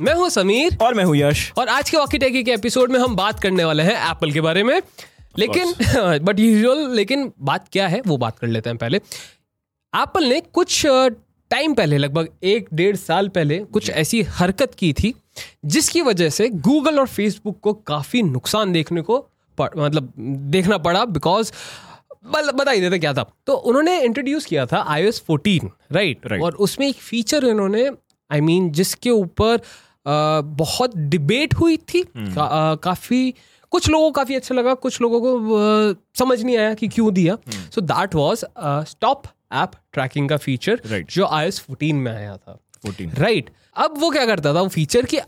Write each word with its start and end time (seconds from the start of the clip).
मैं 0.00 0.14
हूँ 0.14 0.28
समीर। 0.28 0.76
और 0.82 0.94
मैं 0.94 1.04
हूँ 1.04 1.16
यश। 1.16 1.52
और 1.58 1.68
आज 1.68 1.90
के 1.90 1.96
वॉकी 1.96 2.18
टेकी 2.18 2.42
के 2.44 2.52
एपिसोड 2.52 2.92
में 2.92 2.98
हम 3.00 3.16
बात 3.16 3.40
करने 3.40 3.64
वाले 3.64 3.82
हैं 3.82 4.10
एप्पल 4.10 4.32
के 4.32 4.40
बारे 4.40 4.62
में। 4.62 4.82
लेकिन 5.38 5.74
बट 6.18 6.40
यूजुअल 6.40 6.90
लेकिन 6.96 7.32
बात 7.40 7.68
क्या 7.72 7.88
है 7.88 8.02
वो 8.06 8.16
बात 8.16 8.38
कर 8.38 8.46
लेते 8.46 8.70
हैं 8.70 8.78
पहले। 8.78 8.96
एप्पल 8.96 10.24
ने 10.24 10.40
कुछ 10.40 10.86
टाइम 10.86 11.74
पहले 11.74 11.98
लगभग 11.98 12.28
एक 12.42 12.68
डेढ़ 12.74 12.96
साल 12.96 13.28
पहले 13.28 13.58
कुछ 13.58 13.90
ऐसी 13.90 14.22
हरकत 14.22 14.74
की 14.74 14.92
थी 14.92 15.14
जिसकी 15.64 16.00
वजह 16.00 16.30
से 16.30 16.48
गूगल 16.48 17.00
और 17.00 17.06
फेसबुक 17.06 17.60
को 17.60 17.72
काफ़ी 17.72 18.22
नुकसान 18.22 18.72
देखने 18.72 19.00
को 19.00 19.28
मतलब 19.60 20.12
देखना 20.52 20.78
पड़ा 20.78 21.04
बिकॉज़ 21.04 21.52
बता 22.26 22.70
ही 22.70 22.80
देते 22.80 22.98
क्या 22.98 23.12
था। 23.12 23.30
तो 23.46 23.52
उन्होंने 23.52 24.00
इंट्रोड्यूस 24.02 24.44
किया 24.44 24.66
था 24.66 24.84
आई 24.88 25.02
एस 25.02 25.22
फोर्टीन 25.26 25.70
राइट 25.92 26.32
और 26.42 26.54
उसमें 26.54 26.88
एक 26.88 26.96
फीचर 26.96 27.44
इन्होंने 27.44 27.90
आई 28.30 28.38
I 28.38 28.42
मीन 28.42 28.62
mean, 28.62 28.74
जिसके 28.74 29.10
ऊपर 29.10 29.60
बहुत 30.08 30.96
डिबेट 30.96 31.54
हुई 31.54 31.76
थी। 31.76 32.04
हम्म। 32.16 32.32
का, 32.34 32.74
काफ़ी 32.74 33.34
कुछ 33.72 33.88
लोगों 33.88 34.06
को 34.06 34.10
काफ़ी 34.10 34.34
अच्छा 34.34 34.54
लगा 34.54 34.74
कुछ 34.74 35.00
लोगों 35.00 35.20
को 35.20 35.94
समझ 36.18 36.42
नहीं 36.42 36.56
आया 36.56 36.74
कि 36.74 36.88
क्यों 36.88 37.12
दिया। 37.14 37.36
So 37.74 37.80
that 37.80 38.14
was 38.14 38.44
stop 38.88 39.22
app 39.52 39.70
tracking 39.92 40.28
का 40.28 40.36
फीचर 40.36 40.76
right. 40.76 41.10
जो 41.10 41.26
आई 41.26 41.48
एस 41.48 41.60
फोर्टीन 41.60 41.96
में 41.96 42.12
आया 42.12 42.36
था। 42.36 42.58
Right 42.84 43.18
right. 43.18 43.56
अब 43.76 43.94
वो 43.98 44.10
क्या 44.10 44.24
करता 44.26 44.54
था? 44.54 44.60
वो 44.60 44.68
फीचर 44.68 45.04
कि 45.04 45.18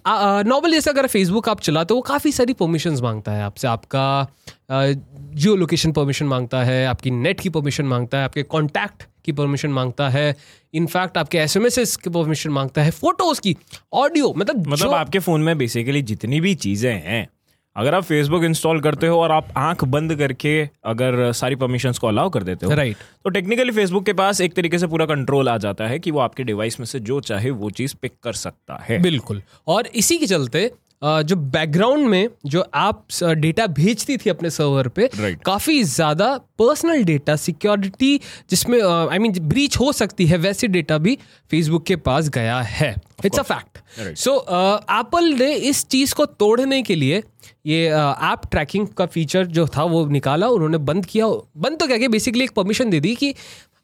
नॉर्मल 0.48 0.72
जैसे 0.72 0.90
अगर 0.90 1.06
फेसबुक 1.06 1.48
आप 1.48 1.60
चलाते 1.60 1.94
हो 1.94 1.96
वो 1.96 2.02
काफ़ी 2.02 2.32
सारी 2.32 2.52
परमिशन 2.52 2.98
माँगता 3.02 3.32
है 3.32 3.42
आपसे। 3.42 3.68
आपका 3.68 4.26
जियो 4.70 5.54
लोकेशन 5.56 5.92
परमिशन 5.92 6.26
माँगता 6.26 6.62
है 6.64 6.84
आपकी 6.86 7.10
नेट 7.10 7.40
की 7.40 7.48
परमिशन 7.48 7.84
माँगता 7.84 8.18
है 8.18 8.24
आपके 8.24 8.42
कॉन्टैक्ट 8.42 9.04
की 9.24 9.32
परमिशन 9.32 9.70
माँगता 9.70 10.08
है। 10.08 10.34
इनफैक्ट 10.74 11.18
आपके 11.18 11.38
एस 11.38 11.56
एम 11.56 11.68
की 12.04 12.10
परमिशन 12.10 12.50
माँगता 12.50 12.82
है 12.82 12.90
फ़ोटोज़ 12.90 13.40
की 13.40 13.56
ऑडियो 13.92 14.32
मतलब 14.36 14.66
मतलब 14.68 14.94
आपके 14.94 15.18
फ़ोन 15.18 15.40
में 15.40 15.56
बेसिकली 15.58 16.02
जितनी 16.02 16.40
भी 16.40 16.54
चीज़ें 16.54 16.92
हैं 16.92 17.28
अगर 17.76 17.94
आप 17.94 18.02
फेसबुक 18.02 18.44
इंस्टॉल 18.44 18.80
करते 18.80 19.06
हो 19.06 19.18
और 19.20 19.32
आप 19.32 19.48
आँख 19.56 19.84
बंद 19.84 20.14
करके 20.14 20.52
अगर 20.84 21.32
सारी 21.32 21.56
परमिशंस 21.56 21.98
को 21.98 22.06
अलाउ 22.06 22.30
कर 22.30 22.42
देते 22.42 22.66
हो 22.66 22.74
राइट 22.74 22.96
right. 22.96 23.24
तो 23.24 23.30
टेक्निकली 23.30 23.72
फेसबुक 23.72 24.04
के 24.06 24.12
पास 24.12 24.40
एक 24.40 24.54
तरीके 24.54 24.78
से 24.78 24.86
पूरा 24.86 25.06
कंट्रोल 25.06 25.48
आ 25.48 25.56
जाता 25.58 25.86
है 25.86 25.98
कि 25.98 26.10
वो 26.10 26.20
आपके 26.20 26.44
डिवाइस 26.44 26.80
में 26.80 26.86
से 26.86 27.00
जो 27.00 27.20
चाहे 27.20 27.50
वो 27.50 27.70
चीज़ 27.70 27.94
पिक 28.02 28.12
कर 28.22 28.32
सकता 28.32 28.84
है। 28.88 28.98
बिल्कुल। 28.98 29.42
और 29.66 29.86
इसी 29.86 30.18
के 30.18 30.26
चलते 30.26 30.70
जो 31.02 31.36
बैकग्राउंड 31.36 32.06
में 32.08 32.28
जो 32.46 32.64
आप 32.74 33.06
डेटा 33.22 33.66
भेजती 33.68 34.16
थी 34.16 34.30
अपने 34.30 34.50
सर्वर 34.50 34.88
पे 34.88 35.08
right. 35.08 35.42
काफ़ी 35.44 35.82
ज़्यादा 35.84 36.36
पर्सनल 36.58 37.04
डेटा 37.04 37.36
सिक्योरिटी 37.36 38.20
जिसमें 38.50 38.80
आई 38.82 39.18
मीन 39.18 39.38
ब्रीच 39.40 39.76
हो 39.80 39.92
सकती 39.92 40.26
है 40.26 40.36
वैसे 40.38 40.68
डेटा 40.68 40.98
भी 40.98 41.16
फेसबुक 41.50 41.84
के 41.86 41.96
पास 41.98 42.28
गया 42.28 42.60
है। 42.60 42.94
It's 43.24 43.38
a 43.38 43.42
fact 43.42 44.16
so 44.18 44.36
Apple 44.98 45.32
ने 45.34 45.52
इस 45.54 45.84
चीज़ 45.86 46.14
को 46.14 46.26
तोड़ने 46.26 46.82
के 46.82 46.94
लिए 46.94 47.22
ये 47.66 47.86
ऐप 47.86 48.42
ट्रैकिंग 48.50 48.86
का 48.88 49.06
फीचर 49.06 49.46
जो 49.48 49.66
था 49.76 49.84
वो 49.84 50.04
निकाला 50.08 50.48
उन्होंने 50.48 50.78
बंद 50.80 51.06
किया। 51.06 51.26
बंद 51.26 51.78
तो 51.78 51.86
क्या 51.86 51.96
किया 51.96 52.08
बेसिकली 52.08 52.44
एक 52.44 52.50
परमिशन 52.50 52.90
दे 52.90 53.00
दी 53.00 53.14
कि 53.14 53.34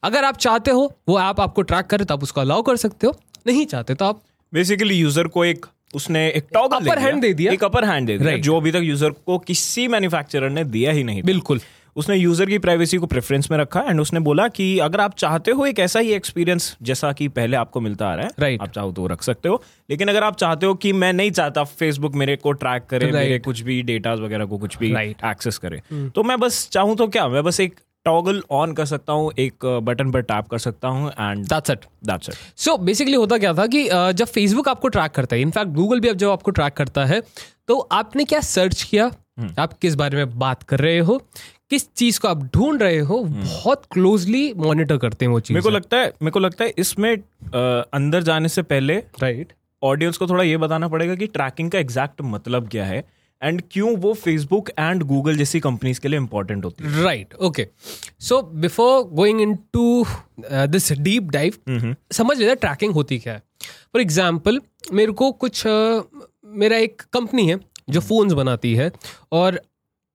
अगर 0.03 0.25
आप 0.25 0.37
चाहते 0.37 0.71
हो 0.71 0.93
वो 1.09 1.19
ऐप 1.19 1.25
आप 1.25 1.41
आपको 1.41 1.63
ट्रैक 1.63 1.87
करे 1.87 2.05
तो 2.05 2.15
आप 2.15 2.23
उसको 2.23 2.41
अलाउ 2.41 2.63
कर 2.63 2.77
सकते 2.77 3.07
हो। 3.07 3.17
नहीं 3.47 3.65
चाहते 3.67 3.95
तो 3.95 4.05
आप 4.05 4.21
बेसिकली 4.53 4.95
यूज़र 4.95 5.29
को 5.29 5.45
एक 5.45 5.67
उसने 5.97 6.27
एक 6.29 6.47
टॉगल 6.55 6.87
अपर 6.87 6.99
हैंड 6.99 7.21
दे 7.23 7.33
दिया 7.35 7.53
एक 7.53 7.65
अपर 7.65 7.85
हैंड 7.85 8.07
दे 8.07 8.19
दिया 8.19 8.31
right. 8.31 8.45
जो 8.45 8.57
अभी 8.57 8.73
तक 8.73 8.81
यूज़र 8.83 9.11
को 9.27 9.39
किसी 9.47 9.89
मैन्युफैक्चरर 9.89 10.51
ने 10.51 10.65
दिया 10.77 10.93
ही 10.93 11.05
नहीं 11.05 11.23
बिल्कुल 11.23 11.61
उसने 11.97 12.17
यूज़र 12.17 12.47
की 12.47 12.59
प्राइवेसी 12.59 12.97
को 12.97 13.07
प्रेफरेंस 13.07 13.51
में 13.51 13.57
रखा 13.59 13.81
एंड 13.89 14.01
उसने 14.01 14.21
बोला 14.21 14.47
कि 14.49 14.67
अगर 14.79 15.01
आप 15.01 15.15
चाहते 15.15 15.51
हो 15.51 15.67
एक 15.67 15.79
ऐसा 15.79 16.01
ही 16.01 16.13
एक्सपीरियंस 16.13 16.77
जैसा 16.83 17.13
कि 17.13 17.29
पहले 17.29 17.57
आपको 17.57 17.81
मिलता 17.81 18.09
आ 18.09 18.15
रहा 18.15 18.25
है 18.25 18.31
right. 18.31 18.63
आप 18.63 18.73
चाहो 18.73 18.93
तो 18.93 19.07
रख 19.07 19.23
सकते 19.23 19.49
हो 19.49 19.63
लेकिन 19.91 20.09
अगर 20.09 20.25
आप 20.25 20.37
चाहते 20.37 20.67
हो 20.67 20.75
कि 20.75 20.93
मैं 20.93 21.13
नहीं 21.13 21.31
चाहता 21.31 21.65
फेसबुक 21.65 22.15
मेरे 22.15 22.37
को 22.37 22.53
ट्रैक 22.53 22.87
करे 22.91 23.07
right. 23.07 23.19
मेरे 23.19 23.39
कुछ 23.39 23.61
भी 23.61 23.83
डेटा 23.83 24.15
वगैरह 24.15 24.45
को 24.45 24.59
कुछ 24.59 24.79
भी 24.79 24.93
एक्सेस 24.93 25.55
right. 25.55 25.63
करे 25.63 25.81
hmm. 25.93 26.11
तो 26.15 26.23
मैं 26.23 26.39
बस 26.41 26.69
चाहूँ 26.73 26.97
तो 26.97 27.07
क्या 27.09 27.29
मैं 27.29 27.43
बस 27.43 27.61
एक 27.61 27.81
टॉगल 28.07 28.43
ऑन 28.51 28.73
कर 28.73 28.87
सकता 28.87 29.13
हूँ 29.13 29.33
एक 29.39 29.67
बटन 29.83 30.11
पर 30.13 30.21
टैप 30.23 30.49
कर 30.49 30.59
सकता 30.59 30.89
हूँ 30.89 31.11
and 31.11 31.45
that's 31.47 31.71
it 31.71 31.85
that's 32.05 32.29
it 32.29 32.35
so 32.57 32.77
basically 32.79 33.17
होता 33.17 33.39
क्या 33.39 33.53
था 33.55 33.67
कि 33.67 33.85
जब 33.89 34.27
फेसबुक 34.29 34.69
आपको 34.69 34.89
ट्रैक 34.89 35.13
करता 35.13 35.37
है 35.37 35.43
इनफैक्ट 35.43 35.73
गूगल 35.73 36.01
भी 36.01 36.09
अब 36.09 36.17
जब 36.17 36.31
आपको 36.31 36.51
ट्रैक 36.51 36.75
करता 36.75 37.05
है 37.05 37.21
तो 37.69 37.79
आपने 37.93 38.25
क्या 38.25 38.41
सर्च 38.41 38.83
किया? 38.83 39.11
hmm. 39.11 39.59
आप 39.59 39.73
किस 39.73 39.95
बारे 39.95 40.17
में 40.17 40.39
बात 40.39 40.63
कर 40.63 40.79
रहे 40.79 40.99
हो? 40.99 41.19
किस 41.71 41.89
चीज़ 41.95 42.21
को 42.21 42.29
आप 42.29 42.43
ढूंढ 42.55 42.83
रहे 42.83 42.99
हो? 42.99 43.19
हम्म। 43.19 43.43
बहुत 43.43 43.83
क्लोजली 43.93 44.53
मॉनिटर 44.57 44.97
करते 44.97 45.25
हैं 45.25 45.33
वो 45.33 45.41
चीज़। 45.41 45.55
मेरे 45.55 45.63
को 45.63 45.71
लगता 45.71 45.97
है 45.97 46.07
मेरे 46.23 46.31
को 46.31 46.41
लगता 46.41 46.65
है 46.65 46.73
इसमें 46.79 47.13
अंदर 47.15 48.23
जाने 48.23 48.49
से 48.49 48.63
पहले 48.63 48.97
राइट 48.97 49.47
right. 49.47 49.59
ऑडियंस 49.83 50.17
को 50.17 50.27
थोड़ा 50.27 50.45
ये 50.45 50.57
बताना 50.57 50.89
पड़ेगा 50.89 51.15
कि 51.15 51.27
ट्रैकिंग 51.27 51.71
का 51.71 51.79
एग्जैक्ट 51.79 52.23
मतलब 52.25 52.69
क्या 52.69 52.85
है। 52.85 53.05
एंड 53.43 53.63
क्यों 53.73 53.97
वो 53.97 54.13
फेसबुक 54.15 54.71
एंड 54.71 55.03
गूगल 55.03 55.37
जैसी 55.37 55.61
कंपनीज़ 55.61 56.01
के 56.01 56.09
लिए 56.09 56.19
इंपॉर्टेंट 56.19 56.65
होती 56.65 56.85
है? 56.85 57.03
Right 57.03 57.35
okay 57.35 57.67
so 58.21 58.41
before 58.43 59.03
going 59.05 59.41
into 59.73 60.05
this 60.43 60.93
deep 60.93 61.31
dive 61.31 61.97
समझ 62.13 62.39
लेते 62.39 62.55
ट्रैकिंग 62.55 62.93
होती 62.93 63.19
क्या 63.19 63.33
है? 63.33 63.43
फॉर 63.63 64.03
एग्ज़ाम्पल 64.03 64.61
मेरे 64.93 65.13
को 65.13 65.33
कुछ 65.33 65.67
uh, 65.67 66.03
मेरा 66.45 66.77
एक 66.77 67.03
कंपनी 67.13 67.49
है 67.49 67.59
जो 67.91 68.01
फोन्स 68.01 68.33
बनाती 68.33 68.75
है 68.75 68.91
और 69.33 69.61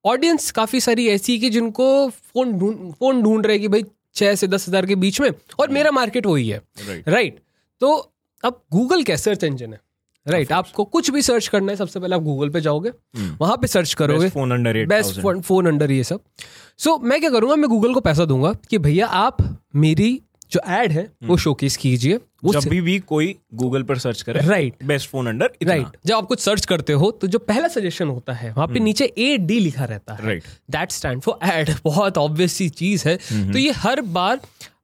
ऑडियंस 0.05 0.51
काफ़ी 0.51 0.79
सारी 0.79 1.07
ऐसी 1.07 1.39
कि 1.39 1.49
जिनको 1.49 2.09
फ़ोन 2.09 2.53
ढूंढ 2.53 2.91
फ़ोन 2.93 3.21
ढूंढ 3.23 3.45
रहे 3.45 3.59
कि 3.59 3.67
भाई 3.67 3.83
छः 4.15 4.35
से 4.35 4.47
दस 4.47 4.67
हज़ार 4.67 4.85
के 4.85 4.95
बीच 4.95 5.21
में 5.21 5.29
और 5.29 5.65
hmm. 5.65 5.73
मेरा 5.73 5.91
मार्केट 5.91 6.25
वही 6.25 6.49
है। 6.49 6.57
Right 6.57 7.05
right. 7.05 7.17
right. 7.17 7.39
तो 7.81 8.13
अब 8.43 8.61
गूगल 8.71 9.03
क्या 9.03 9.15
सर्च 9.15 9.43
इंजन 9.43 9.73
है? 9.73 9.79
राइट 10.27 10.47
right, 10.47 10.57
आपको 10.57 10.85
कुछ 10.85 11.11
भी 11.11 11.21
सर्च 11.21 11.47
करना 11.47 11.71
है 11.71 11.75
सबसे 11.75 11.99
पहले 11.99 12.15
आप 12.15 12.21
गूगल 12.21 12.49
पे 12.49 12.61
जाओगे 12.61 12.89
hmm. 12.89 13.41
वहाँ 13.41 13.57
पे 13.57 13.67
सर्च 13.67 13.93
करोगे। 13.93 14.29
Phone 14.29 14.51
under 14.51 14.85
best 14.85 15.41
phone 15.41 15.65
under 15.65 15.91
ये 15.91 16.03
सब। 16.03 16.19
सो 16.77 16.91
so, 16.91 17.01
मैं 17.01 17.19
क्या 17.19 17.29
करूँगा 17.29 17.55
मैं 17.55 17.69
गूगल 17.69 17.93
को 17.93 18.01
पैसा 18.01 18.25
दूँगा 18.25 18.53
कि 18.53 18.77
भैया 18.77 19.07
आप 19.07 19.61
मेरी 19.75 20.21
जो 20.51 20.59
एड 20.73 20.91
है 20.91 21.09
वो 21.23 21.37
शोकेस 21.37 21.73
हम्म। 21.73 21.81
कीजिए। 21.81 22.19
जब 22.45 22.69
भी, 22.69 22.81
भी 22.81 22.97
कोई 22.99 23.35
गूगल 23.53 23.83
पर 23.83 23.97
सर्च 23.97 24.21
करे 24.21 24.39
right 24.47 24.83
best 24.85 25.09
phone 25.09 25.27
under 25.27 25.51
right 25.63 25.97
जब 26.05 26.15
आप 26.15 26.25
कुछ 26.25 26.39
सर्च 26.39 26.65
करते 26.65 26.93
हो 26.93 27.11
तो 27.11 27.27
जो 27.27 27.39
पहला 27.41 27.67
सजेशन 27.67 28.07
होता 28.07 28.33
है 28.33 28.51
वहाँ 28.53 28.67
पे 28.67 28.73
हम्म। 28.73 28.83
नीचे 28.83 29.05
ए 29.17 29.37
डी 29.37 29.59
लिखा 29.59 29.85
रहता 29.85 30.13
है। 30.13 30.25
Right 30.25 30.43
that 30.71 30.91
stand 30.91 31.21
for 31.21 31.49
ad 31.49 31.73
बहुत 31.83 32.17
ऑब्वियस 32.17 32.53
सी 32.53 32.69
चीज़ 32.71 33.07
है। 33.09 33.17
हम्म, 33.31 33.51
तो 33.51 33.59
ये 33.59 33.71
हर 33.77 34.01
बार 34.11 34.39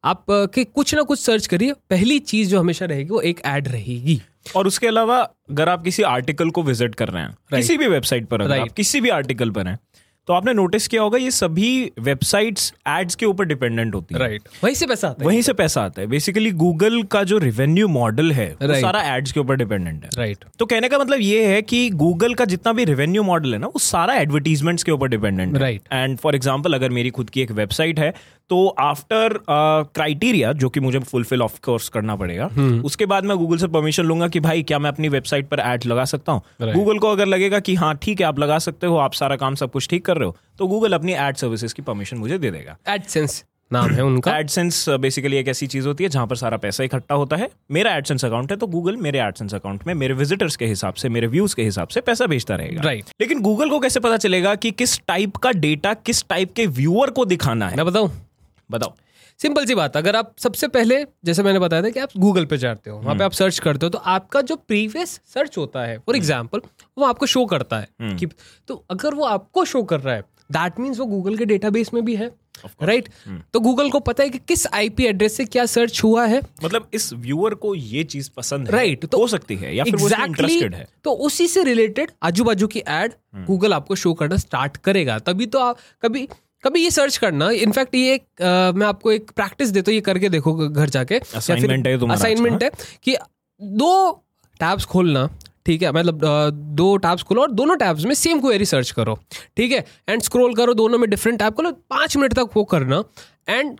आप 0.05 0.25
के 0.29 0.63
कुछ 0.63 0.94
ना 0.95 1.01
कुछ 1.01 1.19
सर्च 1.19 1.47
करिए 1.47 1.73
पहली 1.89 2.19
चीज़ 2.22 2.49
जो 2.49 2.59
हमेशा 2.59 2.85
रहेगी 2.85 3.09
वो 3.09 3.22
एक 3.22 3.41
एड 3.45 3.67
रहेगी। 3.67 4.22
और 4.55 4.67
उसके 4.67 4.88
अलावा 4.88 5.17
अगर 5.49 5.69
आप 5.69 5.84
किसी 5.84 6.03
आर्टिकल 6.03 6.49
को 6.49 6.61
विज़िट 6.63 6.94
कर 6.95 7.07
रहे 7.07 7.23
हैं 7.23 7.35
किसी 7.53 7.78
भी 7.78 7.88
वेबसाइट 7.88 8.28
पर 8.28 8.41
अगर 8.41 8.59
आप 8.59 8.72
किसी 8.72 9.01
भी 9.01 9.09
आर्टिकल 9.09 9.49
पर 9.49 9.67
हैं 9.67 9.78
तो 10.27 10.33
आपने 10.33 10.53
नोटिस 10.53 10.88
किया 10.88 11.01
होगा 11.01 11.17
ये 11.17 11.31
सभी 11.31 11.69
वेबसाइट्स 11.99 12.73
एड्स 12.88 13.15
के 13.15 13.25
ऊपर 13.25 13.45
डिपेंडेंट 13.45 13.93
होती 13.95 14.15
है 14.15 14.19
राइट 14.19 14.41
right. 14.41 14.63
वहीं 14.63 14.75
से 14.75 14.88
पैसा 14.88 15.07
आता 15.07 15.23
है 15.23 15.27
वहीं 15.27 15.41
से 15.41 15.53
पैसा 15.53 15.83
आता 15.83 16.01
है 16.01 16.07
बेसिकली 16.07 16.51
गूगल 16.51 17.01
का 17.03 17.23
जो 17.23 17.38
रेवेन्यू 17.38 17.88
मॉडल 17.88 18.31
है 18.31 18.49
right. 18.49 18.69
वो 18.69 18.79
सारा 18.81 19.01
एड्स 19.16 19.31
के 19.31 19.39
ऊपर 19.39 19.55
डिपेंडेंट 19.55 20.03
है 20.03 20.09
राइट 20.17 20.37
right. 20.37 20.57
तो 20.59 20.66
कहने 20.66 20.89
का 20.89 20.99
मतलब 20.99 21.21
ये 21.21 21.45
है 21.45 21.61
कि 21.61 21.89
गूगल 21.95 22.33
का 22.33 22.45
जितना 22.45 22.73
भी 22.73 22.85
रेवेन्यू 22.85 23.23
मॉडल 23.23 23.53
है 23.53 23.59
ना 23.59 23.67
वो 23.67 23.79
सारा 23.79 24.16
एडवर्टीजमेंट्स 24.16 24.83
के 24.83 24.91
ऊपर 24.91 25.07
डिपेंडेंट 25.07 25.53
है 25.53 25.61
राइट 25.61 25.93
एंड 25.93 26.17
फॉर 26.17 26.35
एग्ज़ाम्पल 26.35 26.73
अगर 26.73 26.89
मेरी 26.89 27.09
खुद 27.09 27.29
की 27.29 27.41
एक 27.41 27.51
वेबसाइट 27.51 27.99
है 27.99 28.13
तो 28.49 28.67
आफ्टर 28.79 29.37
क्राइटेरिया 29.49 30.51
uh, 30.51 30.57
जो 30.57 30.69
कि 30.69 30.79
मुझे 30.79 30.99
फुलफिल 30.99 31.41
ऑफ़ 31.41 31.59
कोर्स 31.63 31.87
करना 31.89 32.16
पड़ेगा 32.16 32.49
hmm. 32.49 32.83
उसके 32.85 33.05
बाद 33.05 33.25
मैं 33.25 33.37
गूगल 33.37 33.57
से 33.57 33.67
परमिशन 33.67 34.03
लूँगा 34.03 34.27
कि 34.27 34.39
भाई 34.39 34.63
क्या 34.63 34.79
मैं 34.79 34.89
अपनी 34.89 35.09
वेबसाइट 35.09 35.47
पर 35.47 35.59
एड 35.59 35.85
लगा 35.85 36.05
सकता 36.05 36.31
हूँ 36.31 36.41
गूगल 36.61 36.83
right. 36.83 37.01
को 37.01 37.11
अगर 37.11 37.25
लगेगा 37.25 37.59
कि 37.59 37.75
हाँ 37.75 37.93
ठीक 37.95 38.21
है 38.21 38.27
आप 38.27 38.39
लगा 38.39 38.59
सकते 38.59 38.87
हो 38.87 38.97
आप 38.97 39.13
सारा 39.13 39.35
काम 39.35 39.55
सब 39.55 39.71
कुछ 39.71 39.89
ठीक 39.89 40.05
कर 40.05 40.16
रहे 40.17 40.28
हो 40.28 40.38
तो 40.57 40.67
गूगल 40.67 40.94
अपनी 40.94 41.13
एड 41.13 41.35
सर्विसेज़ 41.35 41.73
की 41.73 41.81
परमिशन 41.81 42.17
मुझे 42.17 42.38
दे 42.38 42.51
देगा। 42.51 42.78
एडसेंस 42.88 43.43
नाम 43.72 43.90
है 43.91 44.03
उनका। 44.03 44.37
एडसेंस 44.37 44.85
बेसिकली 44.90 45.35
uh, 45.35 45.41
एक 45.41 45.47
ऐसी 45.47 45.67
चीज़ 45.67 45.87
होती 45.87 46.03
है 46.03 46.09
जहाँ 46.09 46.28
पर 46.28 46.35
सारा 46.35 46.58
पैसा 46.58 46.84
इकट्ठा 46.84 47.16
होता 47.16 47.35
है। 47.35 47.49
मेरा 47.72 47.96
एडसेंस 47.96 48.25
अकाउंट 48.25 48.52
है 48.52 48.58
तो 48.58 48.67
गूगल 48.67 48.97
मेरे 48.97 49.19
एडसेंस 49.19 49.53
अकाउंट 49.53 49.87
में 49.87 49.93
मेरे 49.93 50.14
विजिटर्स 50.14 50.55
के 50.55 50.66
हिसाब 50.66 50.93
से 50.93 51.09
मेरे 51.09 51.28
व्यूज़ 51.28 51.55
के 51.55 51.64
हिसाब 51.64 51.87
से 51.87 52.02
पैसा 52.02 52.25
भेजता 52.25 52.55
रहेगा। 52.55 52.81
Right 52.81 53.03
right. 53.03 53.22
लेकिन 53.22 53.41
गूगल 53.41 53.69
को 53.69 53.79
कैसे 53.79 53.99
पता 53.99 54.17
चलेगा 54.17 54.55
कि 54.55 54.72
किस 54.72 54.99
टाइप 55.08 55.35
का 55.35 55.52
डेटा 55.52 55.93
किस 55.93 56.23
टाइप 56.29 56.53
के 56.53 56.66
व्यूअर 56.66 57.09
को 57.09 57.25
दिखाना 57.25 57.69
है? 57.69 57.78
मैं 57.78 57.85
बताऊँ? 57.85 58.11
बताओ। 58.72 58.93
सिंपल 59.39 59.66
सी 59.66 59.75
बात 59.75 59.97
अगर 59.97 60.16
आप 60.16 60.34
सबसे 60.39 60.67
पहले 60.69 61.03
जैसे 61.25 61.43
मैंने 61.43 61.59
बताया 61.59 61.84
था 61.84 61.89
कि 61.89 61.99
आप 61.99 62.09
गूगल 62.17 62.45
पे 62.45 62.57
जाते 62.57 62.89
हो 62.89 62.97
वहाँ 62.97 63.07
पे 63.07 63.13
हम्म। 63.13 63.25
आप 63.25 63.31
सर्च 63.34 63.59
करते 63.59 63.85
हो 63.85 63.89
तो 63.89 63.97
आपका 64.09 64.41
जो 64.43 64.55
प्रीवियस 64.57 65.19
सर्च 65.34 65.57
होता 65.57 65.84
है 65.84 65.97
फॉर 65.97 66.16
एग्ज़ाम्पल 66.16 66.61
वो 66.97 67.05
आपको 67.05 67.25
शो 67.25 67.45
करता 67.45 67.79
है 67.79 67.87
हम्म। 68.01 68.17
कि 68.17 68.28
तो 68.69 68.84
अगर 68.91 69.16
वो 69.16 69.25
आपको 69.25 69.66
शो 69.66 69.84
कर 69.84 69.99
रहा 69.99 70.16
है 70.16 70.23
दैट 70.51 70.79
मीन्स 70.79 70.99
वो 70.99 71.05
गूगल 71.05 71.37
के 71.37 71.45
डेटाबेस 71.45 71.93
में 71.93 72.03
भी 72.05 72.16
है 72.16 72.31
राइट 72.81 73.03
right? 73.03 73.28
hmm. 73.28 73.41
तो 73.53 73.59
गूगल 73.59 73.89
को 73.89 73.99
पता 74.01 74.23
है 74.23 74.29
कि 74.29 74.37
किस 74.39 74.66
आईपी 74.69 75.05
एड्रेस 75.05 75.35
से 75.37 75.45
क्या 75.47 75.66
सर्च 75.67 76.03
हुआ 76.03 76.25
है 76.25 76.41
मतलब 76.63 76.90
इस 76.93 77.11
व्यूअर 77.16 77.53
को 77.55 77.73
ये 77.75 78.03
चीज़ 78.05 78.29
पसंद 78.37 78.67
है 78.67 78.73
राइट 78.73 78.90
right, 78.91 79.11
तो 79.11 79.19
हो 79.19 79.28
सकती 79.28 79.55
है 79.55 79.75
या 79.75 79.83
फिर 79.83 79.93
exactly, 79.93 80.61
वो 80.63 80.75
है 80.75 80.87
तो 81.03 81.11
उसी 81.22 81.47
से 81.47 81.63
रिलेटेड 81.63 82.11
आजू 82.23 82.43
बाजू 82.43 82.67
की 82.67 82.83
एड 82.90 83.13
गूगल 83.47 83.73
आपको 83.73 83.95
शो 83.97 84.13
करना 84.13 84.37
स्टार्ट 84.37 84.78
करेगा 84.79 85.19
तभी 85.22 85.45
तो 85.47 85.59
आप 85.59 85.78
कभी 86.03 86.28
कभी 86.67 86.84
ये 86.84 86.91
सर्च 86.91 87.17
करना। 87.17 87.49
इनफैक्ट 87.64 87.96
ये 87.96 88.14
एक 88.14 88.41
आ, 88.41 88.72
मैं 88.72 88.87
आपको 88.87 89.11
एक 89.11 89.31
प्रैक्टिस 89.35 89.69
देता 89.69 89.91
हूँ 89.91 89.96
ये 89.96 90.02
करके 90.02 90.29
देखो 90.29 90.55
घर 90.69 90.90
जाके। 90.90 91.19
असाइनमेंट 91.35 91.87
है 91.87 91.97
असाइनमेंट 92.14 92.64
है 92.64 92.72
कि 93.03 93.17
दो 93.61 93.91
टैब्स 94.59 94.85
खोलना 94.85 95.29
ठीक 95.66 95.81
है? 95.84 95.91
मतलब 95.91 96.19
दो 96.75 96.96
टैब्स 96.97 97.23
खोलो 97.23 97.41
और 97.41 97.52
दोनों 97.52 97.75
टैब्स 97.78 98.05
में 98.05 98.14
सेम 98.16 98.40
क्वेरी 98.41 98.66
सर्च 98.66 98.91
करो 98.91 99.17
ठीक 99.58 99.72
है? 99.72 99.84
एंड 100.09 100.22
स्क्रॉल 100.22 100.53
करो 100.55 100.73
दोनों 100.73 100.97
में 100.97 101.09
डिफरेंट 101.09 101.40
टैब 101.40 101.53
खोलो 101.53 101.72
पाँच 101.90 102.16
मिनट 102.17 102.34
तक 102.34 102.55
वो 102.55 102.64
करना 102.73 103.03
एंड 103.49 103.78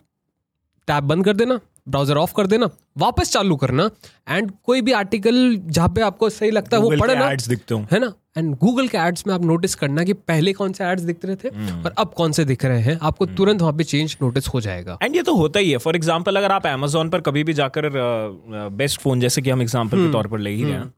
टैब 0.88 1.04
बंद 1.04 1.24
कर 1.24 1.36
देना 1.36 1.60
ब्राउज़र 1.88 2.16
ऑफ़ 2.16 2.32
कर 2.36 2.46
देना 2.46 2.68
वापस 2.98 3.32
चालू 3.32 3.56
करना 3.56 3.88
एंड 4.28 4.50
कोई 4.64 4.80
भी 4.80 4.92
आर्टिकल 4.92 5.36
जहाँ 5.58 5.88
पे 5.88 6.00
आपको 6.02 6.28
सही 6.30 6.50
लगता 6.50 6.76
है 6.76 6.82
वो 6.82 6.90
पढ़ना 6.90 7.28
है 7.92 8.00
ना? 8.00 8.12
एंड 8.38 8.54
गूगल 8.56 8.88
के 8.88 8.98
एड्स 8.98 9.26
में 9.26 9.32
आप 9.34 9.44
नोटिस 9.44 9.74
करना 9.74 10.04
कि 10.04 10.12
पहले 10.12 10.52
कौन 10.52 10.72
से 10.72 10.84
एड्स 10.84 11.02
दिख 11.02 11.24
रहे 11.24 11.36
थे 11.36 11.48
और 11.48 11.94
अब 11.98 12.12
कौन 12.16 12.32
से 12.32 12.44
दिख 12.44 12.64
रहे 12.64 12.80
हैं। 12.82 12.98
आपको 13.02 13.26
तुरंत 13.28 13.60
वहाँ 13.60 13.72
पे 13.72 13.84
चेंज 13.84 14.16
नोटिस 14.22 14.48
हो 14.48 14.60
जाएगा। 14.60 14.98
एंड 15.02 15.16
ये 15.16 15.22
तो 15.22 15.34
होता 15.36 15.60
ही 15.60 15.70
है। 15.70 15.78
फॉर 15.78 15.96
एग्ज़ाम्पल 15.96 16.36
अगर 16.36 16.52
आप 16.52 16.66
एमेजोन 16.66 17.10
पर 17.10 17.20
कभी 17.20 17.44
भी 17.44 17.52
जाकर 17.54 17.90
बेस्ट 18.78 19.00
फ़ोन 19.00 19.20
जैसे 19.20 19.42
कि 19.42 19.50
हम 19.50 19.62
एग्ज़ाम्पल 19.62 20.06
के 20.06 20.12
तौर 20.12 20.26
पर 20.26 20.38
ले 20.38 20.50
ही 20.50 20.64
रहे 20.64 20.72
हैं। 20.72 20.92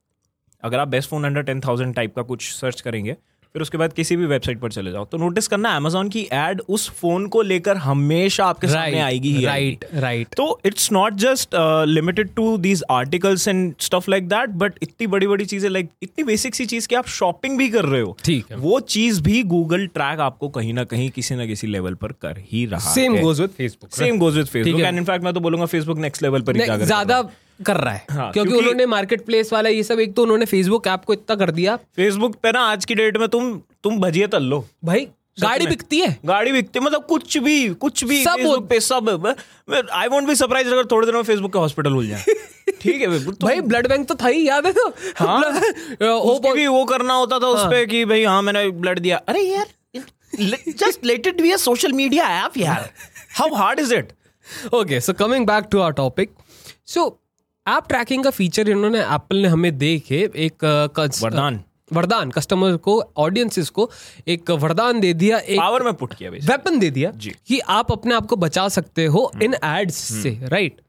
अगर 0.62 0.78
आप 0.78 0.88
best 0.88 1.10
phone 1.10 1.25
under 1.25 1.42
ten 1.42 1.60
thousand 1.60 1.94
type 1.94 2.14
का 2.16 2.22
कुछ 2.25 2.52
सर्च 2.52 2.81
करेंगे 2.81 3.16
फिर 3.55 3.62
उसके 3.62 3.79
बाद 3.79 3.93
किसी 3.93 4.17
भी 4.17 4.26
वेबसाइट 4.26 4.61
पर 4.61 4.73
चले 4.73 4.91
जाओ। 4.93 5.05
तो 5.05 5.19
नोटिस 5.19 5.49
करना 5.49 5.70
अमेजोन 5.76 6.08
की 6.08 6.20
एड 6.32 6.61
उस 6.69 6.88
फ़ोन 6.91 7.26
को 7.26 7.43
लेकर 7.43 7.76
हमेशा 7.79 8.44
आपके 8.47 8.67
right, 8.67 8.79
सामने 8.79 9.00
आएगी 9.00 9.32
ही। 9.32 9.44
राइट 9.44 9.85
राइट 9.94 10.35
तो 10.37 10.61
it's 10.67 10.91
not 10.93 11.14
just 11.17 11.55
limited 11.88 12.35
to 12.35 12.56
these 12.58 12.85
articles 12.91 13.49
and 13.49 13.75
stuff 13.81 14.11
like 14.11 14.29
that 14.29 14.50
but 14.56 14.79
इतनी 14.82 15.06
बड़ी 15.06 15.26
बड़ी 15.26 15.44
चीज़ें 15.44 15.69
लाइक 15.70 15.87
like, 15.87 15.97
इतनी 16.02 16.25
बेसिक 16.25 16.55
सी 16.55 16.67
चीज़ 16.67 16.88
कि 16.88 16.94
आप 16.94 17.08
शॉपिंग 17.08 17.58
भी 17.58 17.69
कर 17.70 17.85
रहे 17.85 18.00
हो। 18.00 18.17
ठीक 18.25 18.50
है। 18.50 18.56
वो 18.58 18.81
चीज़ 18.88 19.20
भी 19.23 19.43
गूगल 19.44 19.87
ट्रैक 19.88 20.20
आपको 20.20 20.49
कहीं 20.50 20.73
ना 20.75 20.85
कहीं 20.87 21.11
किसी 21.11 21.35
ना 21.35 21.47
किसी 21.47 21.67
लेवल 21.67 21.94
पर 21.97 22.12
कर 22.23 22.43
ही 22.52 22.64
रहा 22.67 22.93
same 22.93 23.20
goes 23.20 23.41
with 23.41 23.50
Facebook 23.50 23.94
same 23.94 24.19
goes 24.19 24.37
with 24.37 24.47
Facebook 24.47 24.81
and 24.81 24.99
in fact 24.99 25.25
मैं 25.25 25.35
तो 25.35 25.41
बोलूँगा 25.41 25.67
फेसबुक 25.69 25.99
नेक्स्ट 25.99 26.23
लेवल 26.23 26.43
पर 26.43 26.67
ज़्यादा 26.79 27.23
कर 27.66 27.76
रहा 27.76 27.94
है। 27.94 28.06
हाँ, 28.10 28.32
क्योंकि 28.32 28.32
क्योंकि- 28.32 28.58
उन्होंने 28.58 28.86
मार्केट 28.86 29.24
प्लेस 29.24 29.52
वाला 29.52 29.68
ये 29.68 29.82
सब 29.82 30.00
एक 30.00 30.14
तो 30.14 30.22
उन्होंने 30.22 30.44
फेसबुक 30.44 30.86
ऐप 30.86 31.04
को 31.04 31.12
इतना 31.12 31.36
कर 31.36 31.50
दिया। 31.50 31.76
फेसबुक 31.76 32.34
पे 32.34 32.52
ना 32.52 32.60
आज 32.60 32.84
की 32.84 32.94
डेट 32.94 33.16
में 33.16 33.28
तुम 33.28 33.60
तुम 33.84 33.98
भजिए 33.98 34.26
तल 34.26 34.42
लो। 34.42 34.68
भाई 34.84 35.08
गाड़ी 35.40 35.66
बिकती 35.66 36.00
है। 36.00 36.18
गाड़ी 36.24 36.52
बिकती 36.52 36.78
है 36.78 36.84
मतलब 36.84 37.06
कुछ 37.06 37.38
भी 37.38 37.68
कुछ 37.68 38.04
भी 38.04 38.24
सब 38.24 38.66
पे 38.70 38.80
सब। 38.80 39.34
आई 39.92 40.08
वोंट 40.08 40.24
बी 40.24 40.34
सरप्राइज़ 40.34 40.68
अगर 40.68 40.86
थोड़े 40.86 41.06
दिनों 41.06 41.18
में 41.18 41.24
फेसबुक 41.24 41.52
का 41.52 41.60
हॉस्पिटल 41.60 41.94
खुल 41.94 42.08
जाए। 42.08 42.24
ठीक 42.80 43.00
है 43.00 43.24
तो 43.24 43.32
भाई 43.32 43.60
ब्लड 43.60 43.88
बैंक 43.88 44.08
तो 44.08 44.14
था 44.14 44.26
ही 44.26 44.48
याद 44.48 44.66
है 44.66 44.72
तो। 44.72 44.88
हाँ। 45.16 45.52
भी 46.54 46.66
वो 46.66 46.84
करना 46.84 47.14
होता 47.14 47.38
था 47.38 47.46
उस 47.46 47.64
पे 47.64 47.86
कि 47.86 48.04
भाई 48.04 48.24
हाँ 48.24 48.42
मैंने 48.42 48.70
ब्लड 48.70 48.98
दिया। 48.98 49.16
अरे 49.16 49.40
यार 49.40 49.66
just 50.68 51.04
let 51.04 51.26
it 51.26 51.40
be 51.40 51.52
a 51.52 51.56
social 51.56 51.92
media 51.92 52.46
app 52.46 52.58
यार। 52.58 52.90
How 53.38 53.54
hard 53.54 53.80
is 53.80 53.94
it 53.94 54.12
okay 54.74 55.00
so 55.00 55.12
coming 55.12 55.46
back 55.46 55.64
to 55.70 55.78
our 55.78 55.92
topic 55.92 56.30
so 56.86 57.19
app 57.66 57.84
tracking 57.88 58.24
का 58.24 58.30
फीचर 58.30 58.68
इन्होंने 58.68 59.00
एप्पल 59.00 59.36
ने 59.36 59.48
हमें 59.48 59.76
दे 59.78 59.98
के 59.98 60.20
एक 60.36 60.64
वरदान। 61.22 61.60
वरदान 61.92 62.30
कस्टमर 62.30 62.76
को 62.76 63.00
ऑडियंसेस 63.18 63.68
को 63.68 63.90
एक 64.28 64.50
वरदान 64.50 65.00
दे 65.00 65.12
दिया 65.14 65.38
एक 65.38 65.58
पावर 65.58 65.82
में 65.82 65.92
पुट 65.94 66.14
किया 66.14 66.30
वेपन 66.30 66.78
दे 66.78 66.90
दिया 66.90 67.10
जी। 67.10 67.30
कि 67.46 67.58
आप 67.58 67.92
अपने 67.92 68.14
आप 68.14 68.26
को 68.26 68.36
बचा 68.36 68.68
सकते 68.68 69.04
हो 69.06 69.30
इन 69.42 69.54
एड्स 69.64 69.94
से 70.22 70.38
राइट 70.44 70.80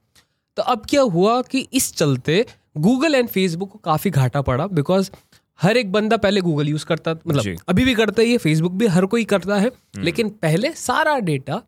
तो 0.58 0.64
अब 0.64 0.86
क्या 0.90 1.02
हुआ 1.02 1.42
कि 1.42 1.68
इस 1.74 1.94
चलते 1.96 2.46
गूगल 2.78 3.16
एंड 3.16 3.30
फेसबुक 3.30 3.72
को 3.72 3.80
काफ़ी 3.80 4.12
घाटा 4.12 4.42
पड़ा 4.42 4.68
बिकॉज़ 4.68 5.12
हर 5.60 5.78
एक 5.78 5.92
बंदा 5.92 6.18
पहले 6.18 6.42
गूगल 6.42 6.68
यूज़ 6.68 6.86
करता 6.86 7.16
मतलब 7.28 7.58
अभी 7.70 7.86
भी 7.86 7.96
करता 7.96 8.22
ही 8.22 8.32
है 8.32 8.38
फेसबुक 8.38 8.72
भी 8.74 8.88
हर 8.88 9.06
कोई 9.06 9.24
करता 9.26 9.58
है 9.58 9.72
लेकिन 9.98 10.30
पहले 10.42 10.72
सारा 10.78 11.18
डेटा 11.20 11.62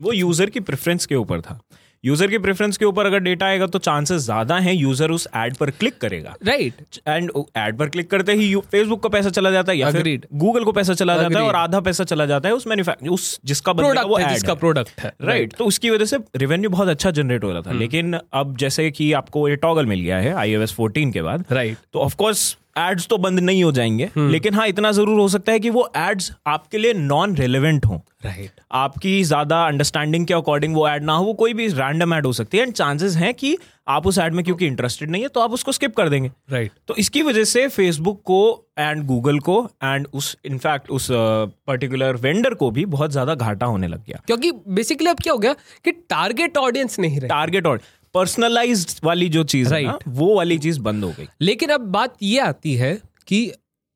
वो 0.00 0.12
यूज़र 0.12 0.50
की 0.50 0.60
प्रेफरेंस 0.60 1.06
के 1.06 1.14
ऊपर 1.14 1.40
था। 1.40 1.60
यूज़र 2.04 2.26
की 2.26 2.38
प्रेफरेंस 2.38 2.76
के 2.76 2.84
ऊपर 2.84 3.06
अगर 3.06 3.18
डेटा 3.20 3.46
आएगा 3.46 3.66
तो 3.66 3.78
चांसेस 3.80 4.22
ज़्यादा 4.22 4.56
हैं 4.58 4.74
यूज़र 4.74 5.10
उस 5.10 5.26
एड 5.36 5.56
पर 5.56 5.70
क्लिक 5.70 5.98
करेगा। 5.98 6.34
राइट 6.46 6.98
एंड 7.08 7.30
एड 7.56 7.78
पर 7.78 7.88
क्लिक 7.88 8.10
करते 8.10 8.34
ही 8.34 8.54
फेसबुक 8.66 9.02
का 9.02 9.08
पैसा 9.08 9.30
चला 9.30 9.50
जाता 9.50 9.72
है 9.72 9.78
या 9.78 9.90
फिर 9.92 10.26
गूगल 10.34 10.64
को 10.64 10.72
पैसा 10.72 10.94
चला 10.94 11.16
जाता 11.16 11.38
है 11.38 11.44
और 11.44 11.56
आधा 11.56 11.80
पैसा 11.80 12.04
चला 12.04 12.26
जाता 12.26 12.48
है 12.48 12.54
उस 12.54 12.66
मैन्युफैक्चर 12.66 13.08
उस 13.08 13.38
जिसका 13.44 13.72
बनेगा 13.72 14.02
वो 14.02 14.08
प्रोडक्ट 14.08 14.28
है 14.28 14.34
जिसका 14.34 14.54
प्रोडक्ट 14.56 15.00
है। 15.00 15.12
राइट 15.22 15.54
तो 15.54 15.64
उसकी 15.64 15.90
वजह 15.90 16.04
से 16.04 16.18
रेवेन्यू 16.36 16.70
बहुत 16.70 16.88
अच्छा 16.88 17.10
जनरेट 17.12 17.44
हो 17.44 17.52
रहा। 17.52 17.62
था। 17.62 17.72
लेकिन 17.74 18.18
अब 18.34 18.56
जैसे 18.56 18.90
कि 18.90 19.12
आपको 19.14 19.48
ये 19.48 19.56
टॉगल 19.58 19.86
मिल 19.86 20.00
गया 20.00 20.18
है 20.18 20.34
iOS 20.36 20.74
14 20.74 21.12
के 21.12 21.22
बाद 21.22 21.44
राइट 21.52 21.76
तो 21.92 21.98
ऑफ़ 21.98 22.16
कोर्स 22.16 22.56
एड्स 22.78 23.06
तो 23.08 23.18
बंद 23.18 23.40
नहीं 23.40 23.62
हो 23.64 23.70
जाएँगे। 23.72 24.10
हम्म। 24.16 24.30
लेकिन 24.30 24.54
हाँ 24.54 24.66
इतना 24.68 24.92
ज़रूर 24.92 25.20
हो 25.20 25.28
सकता 25.28 25.52
है 25.52 25.60
कि 25.60 25.70
वो 25.70 25.88
एड्स 25.96 26.32
आपके 26.46 26.78
लिए 26.78 26.92
नॉन 26.94 27.36
रेलेवेंट 27.36 27.86
हों। 27.86 27.98
राइट 28.24 28.60
आपकी 28.72 29.22
ज़्यादा 29.24 29.62
अंडरस्टैंडिंग 29.66 30.26
के 30.26 30.34
अकॉर्डिंग 30.34 30.74
वो 30.74 30.88
ऐड 30.88 31.04
ना 31.04 31.12
हो 31.12 31.24
वो 31.24 31.32
कोई 31.34 31.54
भी 31.54 31.66
रैंडम 31.68 32.14
ऐड 32.14 32.26
हो 32.26 32.32
सकती 32.32 32.56
है। 32.56 32.62
एंड 32.62 32.72
चांसेस 32.72 33.16
हैं 33.16 33.32
कि 33.34 33.56
आप 33.88 34.06
उस 34.06 34.18
ऐड 34.18 34.34
में 34.34 34.44
क्योंकि 34.44 34.66
इंटरेस्टेड 34.66 35.10
नहीं 35.10 35.22
है 35.22 35.28
तो 35.28 35.40
आप 35.40 35.52
उसको 35.52 35.72
स्किप 35.72 35.94
कर 35.96 36.08
देंगे। 36.08 36.30
Right 36.50 36.68
right. 36.68 36.86
तो 36.88 36.94
इसकी 36.96 37.22
वजह 37.22 37.44
से 37.44 37.66
फेसबुक 37.68 38.20
को 38.24 38.40
एंड 38.78 39.04
गूगल 39.06 39.38
को 39.40 39.62
एंड 39.84 40.06
उस 40.14 40.36
इनफैक्ट 40.44 40.90
उस 40.90 41.08
पर्टिकुलर 41.10 42.16
uh, 42.16 42.22
वेंडर 42.22 42.54
को 42.54 42.70
भी 42.70 42.84
बहुत 42.86 43.10
ज़्यादा 43.10 43.34
घाटा 43.34 43.66
होने 43.66 43.88
लग 43.88 44.04
गया। 44.06 44.20
क्योंकि 44.26 44.52
बेसिकली 44.68 45.08
अब 45.08 45.20
क्या 45.22 45.32
हो 45.32 45.38
गया 45.38 45.52
कि 45.84 45.92
टारगेट 45.92 46.56
ऑडियंस 46.56 46.98
नहीं 46.98 47.20
रहे। 47.20 47.28
टारगेट 47.28 47.66
और 47.66 47.80
पर्सनलाइज्ड 48.16 48.98
वाली 49.04 49.28
जो 49.28 49.44
चीज़ 49.44 49.74
है 49.74 49.82
ना 49.82 49.98
वो 50.08 50.34
वाली 50.36 50.58
चीज़ 50.58 50.80
बंद 50.80 51.04
हो 51.04 51.10
गई। 51.18 51.28
लेकिन 51.40 51.70
अब 51.70 51.80
बात 51.92 52.16
ये 52.22 52.38
आती 52.40 52.74
है 52.74 52.92
कि 53.28 53.40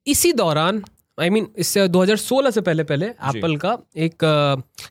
इसी 0.07 0.33
दौरान 0.33 0.83
आई 1.19 1.29
I 1.29 1.33
मीन 1.33 1.45
mean, 1.45 1.59
इससे 1.59 1.89
2016 1.89 2.51
से 2.51 2.61
पहले 2.61 2.85
पहले 2.85 3.07
एप्पल 3.07 3.57
का 3.57 3.77
एक 3.97 4.17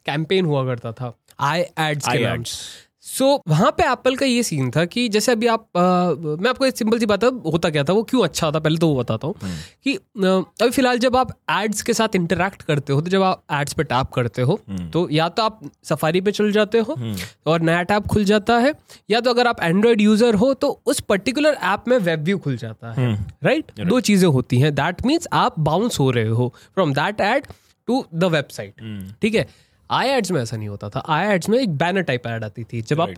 कैंपेन 0.05 0.45
हुआ 0.45 0.65
करता 0.65 0.91
था 0.91 1.13
आई 1.39 1.61
एड्स 1.61 2.07
के 2.07 2.23
नाम 2.23 2.43
सो 3.09 3.27
वहाँ 3.47 3.69
पे 3.71 3.83
एप्पल 3.83 4.15
का 4.15 4.25
ये 4.25 4.41
सीन 4.43 4.69
था 4.71 4.83
कि 4.85 5.07
जैसे 5.09 5.31
अभी 5.31 5.47
आप 5.47 5.61
अ, 5.75 5.81
मैं 6.41 6.49
आपको 6.49 6.65
एक 6.65 6.77
सिंपल 6.77 6.99
सी 6.99 7.05
बात 7.05 7.23
होता 7.23 7.69
क्या 7.69 7.83
था 7.83 7.93
वो 7.93 8.03
क्यों 8.03 8.23
अच्छा 8.23 8.51
था 8.51 8.59
पहले 8.59 8.77
तो 8.77 8.87
वो 8.87 8.95
बताता 8.99 9.27
हूँ 9.27 9.35
कि 9.83 9.95
अभी 9.95 10.69
फ़िलहाल 10.69 10.99
जब 10.99 11.15
आप 11.15 11.31
एड्स 11.51 11.81
के 11.81 11.93
साथ 11.93 12.15
इंटरेक्ट 12.15 12.61
करते 12.61 12.93
हो 12.93 13.01
तो 13.01 13.09
जब 13.09 13.21
आप 13.23 13.43
एड्स 13.51 13.73
पे 13.73 13.83
टैप 13.83 14.11
करते 14.15 14.41
हो 14.41 14.59
तो 14.93 15.07
या 15.11 15.29
तो 15.29 15.43
आप 15.43 15.59
सफारी 15.83 16.21
पे 16.21 16.31
चल 16.31 16.51
जाते 16.51 16.79
हो 16.79 16.95
और 17.45 17.61
नया 17.61 17.81
टैप 17.83 18.07
खुल 18.07 18.23
जाता 18.25 18.57
है 18.57 18.73
या 19.11 19.19
तो 19.19 19.29
अगर 19.29 19.47
आप 19.47 19.61
एंड्रॉयड 19.63 20.01
यूज़र 20.01 20.35
हो 20.35 20.53
तो 20.53 20.81
उस 20.85 20.99
पर्टिकुलर 20.99 21.57
ऐप 21.63 21.83
में 21.87 21.97
वेब 21.97 22.23
व्यू 22.23 22.37
खुल 22.37 22.57
जाता 22.57 22.91
है 22.91 23.13
राइट 23.43 23.71
दो 23.85 23.99
चीज़ें 23.99 24.27
होती 24.29 24.59
हैं। 24.59 24.73
दैट 24.75 25.05
मीन्स 25.05 25.27
आप 25.33 25.59
बाउंस 25.59 25.99
हो 25.99 26.11
रहे 26.11 26.27
हो 26.27 26.53
from 26.73 26.93
that 26.93 27.21
ad 27.21 27.47
to 27.87 28.05
the 28.15 28.23
website 28.23 28.73
ठीक 29.21 29.35
है? 29.35 29.47
आई 29.89 30.07
एड्स 30.07 30.31
में 30.31 30.41
ऐसा 30.41 30.57
नहीं 30.57 30.67
होता 30.69 30.89
था। 30.89 31.03
आई 31.07 31.27
एड्स 31.27 31.49
में 31.49 31.59
एक 31.59 31.77
बैनर 31.77 32.01
टाइप 32.01 32.27
एड 32.27 32.43
आती 32.43 32.63
थी। 32.63 32.81
जब 32.81 33.01
आप 33.01 33.09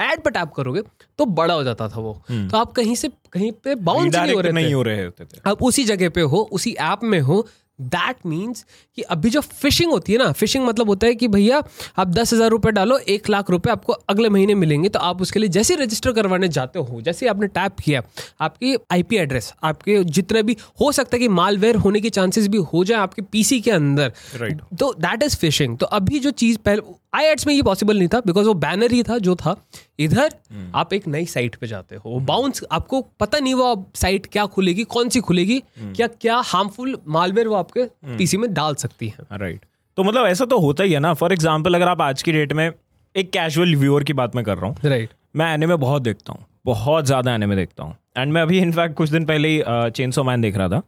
एड 0.00 0.22
पर 0.22 0.30
टैप 0.30 0.52
करोगे 0.52 0.82
तो 1.18 1.24
बड़ा 1.24 1.54
हो 1.54 1.64
जाता 1.64 1.88
था 1.88 2.00
वो। 2.00 2.12
तो 2.30 2.56
आप 2.56 2.72
कहीं 2.72 2.94
से 2.94 3.08
कहीं 3.32 3.50
पे 3.64 3.74
बाउंस 3.74 4.14
नहीं 4.14 4.34
हो 4.34 4.40
रहे 4.40 4.52
नहीं 4.52 4.74
हो 4.74 4.82
रहे 4.82 5.04
होते 5.04 5.24
थे। 5.24 5.40
आप 5.46 5.62
उसी 5.62 5.84
जगह 5.84 6.08
पे 6.08 6.20
हो 6.20 6.48
उसी 6.52 6.72
ऐप 6.72 7.00
में 7.02 7.20
हो 7.20 7.46
दैट 7.78 8.16
मीन्स 8.26 8.64
कि 8.98 9.02
अभी 9.02 9.30
जो 9.30 9.40
फिशिंग 9.40 9.90
होती 9.92 10.12
है 10.12 10.18
ना 10.18 10.30
फिशिंग 10.32 10.66
मतलब 10.66 10.88
होता 10.88 11.06
है 11.06 11.14
कि 11.14 11.28
भैया 11.28 11.62
आप 11.98 12.08
दस 12.08 12.32
हज़ार 12.32 12.50
रुपये 12.50 12.72
डालो 12.72 12.98
एक 13.08 13.30
लाख 13.30 13.50
रुपए 13.50 13.70
आपको 13.70 13.92
अगले 14.08 14.28
महीने 14.28 14.54
मिलेंगे 14.54 14.88
तो 14.88 14.98
आप 15.02 15.22
उसके 15.22 15.40
लिए 15.40 15.48
जैसे 15.48 15.74
रजिस्टर 15.74 16.12
करवाने 16.12 16.48
जाते 16.48 16.78
हो 16.78 17.00
जैसे 17.00 17.28
आपने 17.28 17.46
टैप 17.50 17.80
किया 17.84 18.02
आपकी 18.40 18.74
आईपी 18.92 19.16
एड्रेस 19.16 19.52
आपके 19.62 20.02
जितने 20.12 20.42
भी 20.42 20.56
हो 20.80 20.92
सकता 20.92 21.16
है 21.16 21.20
कि 21.20 21.28
मालवेयर 21.34 21.76
होने 21.76 22.00
के 22.00 22.10
चांसेस 22.10 22.48
भी 22.48 22.58
हो 22.72 22.84
जाए 22.84 22.98
आपके 22.98 23.22
पीसी 23.22 23.60
के 23.60 23.70
अंदर 23.70 24.12
राइट 24.36 24.54
Right. 24.54 24.78
तो 24.78 24.92
दैट 24.98 25.22
इज़ 25.22 25.36
फिशिंग 25.36 25.78
तो 25.78 25.86
अभी 25.86 26.18
जो 26.18 26.30
चीज़ 26.32 26.58
पहले 26.58 26.82
आई 27.14 27.24
एड्स 27.24 27.46
में 27.46 27.52
ये 27.54 27.62
पॉसिबल 27.62 27.98
नहीं 27.98 28.08
था 28.08 28.20
बिकॉज़ 28.20 28.46
वो 28.46 28.54
बैनर 28.54 28.92
ही 28.92 29.02
था 29.02 29.18
जो 29.18 29.34
था 29.36 29.54
इधर 29.98 30.28
hmm. 30.28 30.74
आप 30.74 30.92
एक 30.92 31.06
नई 31.08 31.26
साइट 31.26 31.56
पे 31.56 31.66
जाते 31.66 31.96
हो 31.96 32.18
बाउंस 32.20 32.62
आपको 32.72 33.00
पता 33.20 33.38
नहीं 33.38 33.54
वो 33.54 33.90
साइट 33.94 34.26
क्या 34.26 34.46
खुलेगी 34.46 34.84
कौन 34.84 35.08
सी 35.08 35.20
खुलेगी 35.20 35.58
hmm. 35.60 35.94
क्या 35.96 36.06
क्या 36.06 36.36
हार्मफुल 36.44 36.96
मालवेयर 37.08 37.48
वो 37.48 37.54
आपके 37.64 37.84
पीसी 38.16 38.36
में 38.36 38.52
डाल 38.54 38.74
सकती 38.76 39.08
है। 39.08 39.26
राइट 39.34 39.64
तो 39.98 40.04
मतलब 40.04 40.26
ऐसा 40.26 40.44
तो 40.44 40.58
होता 40.60 40.84
ही 40.84 40.92
है 40.92 41.00
ना। 41.00 41.12
फॉर 41.14 41.32
एग्ज़ाम्पल 41.32 41.74
अगर 41.74 41.88
आप 41.88 42.00
आज 42.02 42.22
की 42.22 42.32
डेट 42.32 42.52
में 42.52 42.70
एक 43.14 43.30
कैजुअल 43.32 43.74
व्यूअर 43.76 44.04
की 44.04 44.12
बात 44.14 44.34
मैं 44.36 44.44
कर 44.44 44.56
रहा 44.56 44.66
हूँ। 44.66 44.90
राइट 44.90 45.10
मैं 45.36 45.52
एनिमे 45.54 45.76
बहुत 45.78 46.02
देखता 46.02 46.32
हूँ। 46.32 46.44
बहुत 46.66 47.04
ज़्यादा 47.06 47.34
एनिमे 47.34 47.56
देखता 47.56 47.84
हूँ। 47.84 47.96
एंड 48.16 48.32
मैं 48.32 48.42
अभी 48.42 48.58
इनफैक्ट 48.58 48.96
कुछ 48.96 49.10
दिन 49.10 49.24
पहले 49.26 49.48
ही 49.48 49.62
चेंसो 49.90 50.24
मैन 50.24 50.40
देख 50.40 50.56
रहा 50.56 50.68
था। 50.68 50.82